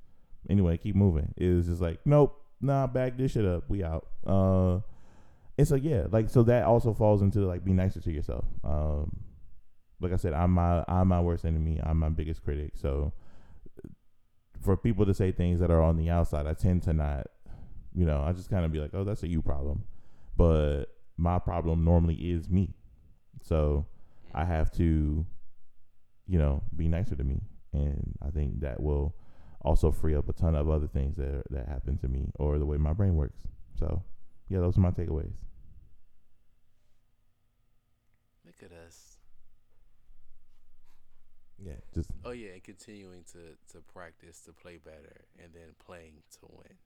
[0.48, 1.34] Anyway, keep moving.
[1.36, 3.64] It was just like, nope, nah, back this shit up.
[3.68, 4.06] We out.
[4.26, 4.80] Uh,
[5.58, 8.44] and so yeah, like so that also falls into like be nicer to yourself.
[8.62, 9.10] Um,
[10.00, 11.80] like I said, I'm my I'm my worst enemy.
[11.82, 12.72] I'm my biggest critic.
[12.76, 13.12] So
[14.62, 17.26] for people to say things that are on the outside, I tend to not,
[17.92, 19.84] you know, I just kind of be like, oh, that's a you problem.
[20.36, 20.84] But
[21.16, 22.74] my problem normally is me.
[23.42, 23.86] So
[24.32, 25.26] I have to,
[26.28, 27.40] you know, be nicer to me,
[27.72, 29.16] and I think that will
[29.62, 32.66] also free up a ton of other things that that happen to me or the
[32.66, 33.40] way my brain works.
[33.76, 34.04] So
[34.48, 35.34] yeah, those are my takeaways.
[38.60, 39.16] Look at us.
[41.64, 46.14] Yeah, just Oh yeah, and continuing to to practice to play better, and then playing
[46.32, 46.76] to win.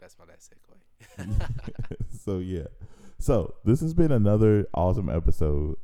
[0.00, 1.48] That's my last segue.
[2.24, 2.66] so yeah.
[3.18, 5.76] So this has been another awesome episode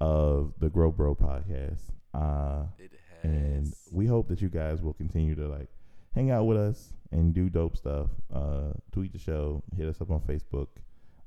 [0.00, 1.80] of the Grow Bro podcast.
[2.14, 2.92] Uh It
[3.22, 3.24] has.
[3.30, 5.68] and we hope that you guys will continue to like
[6.14, 8.08] hang out with us and do dope stuff.
[8.32, 10.68] Uh tweet the show, hit us up on Facebook.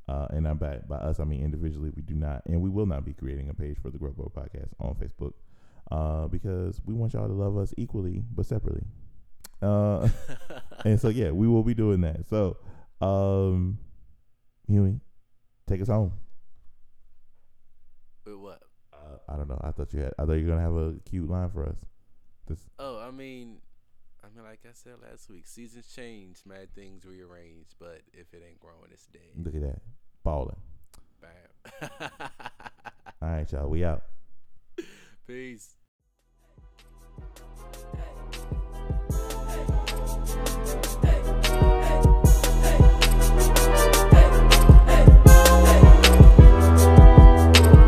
[0.08, 1.91] Uh, and I'm back by us, I mean individually.
[1.95, 4.32] We do not, and we will not be creating a page for the Grow Bro
[4.36, 5.34] podcast on Facebook
[5.91, 8.84] uh, because we want y'all to love us equally but separately.
[9.62, 10.10] Uh,
[10.86, 12.28] and so yeah, we will be doing that.
[12.28, 12.58] So,
[12.99, 13.78] um,
[14.68, 14.99] Huey,
[15.68, 16.14] take us home.
[18.26, 18.60] With what?
[18.93, 19.60] Uh, I don't know.
[19.64, 20.14] I thought you had.
[20.18, 21.78] I thought you were gonna have a cute line for us.
[22.47, 23.58] This Oh, I mean,
[24.36, 28.59] mean, like I said last week, seasons change, mad things rearrange, but if it ain't
[28.59, 29.21] growing, it's dead.
[29.38, 29.82] Look at that.
[30.23, 30.55] Balling.
[31.21, 31.91] Bam.
[33.21, 33.69] All right, y'all.
[33.69, 34.03] We out.
[35.27, 35.75] Peace.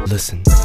[0.08, 0.63] Listen.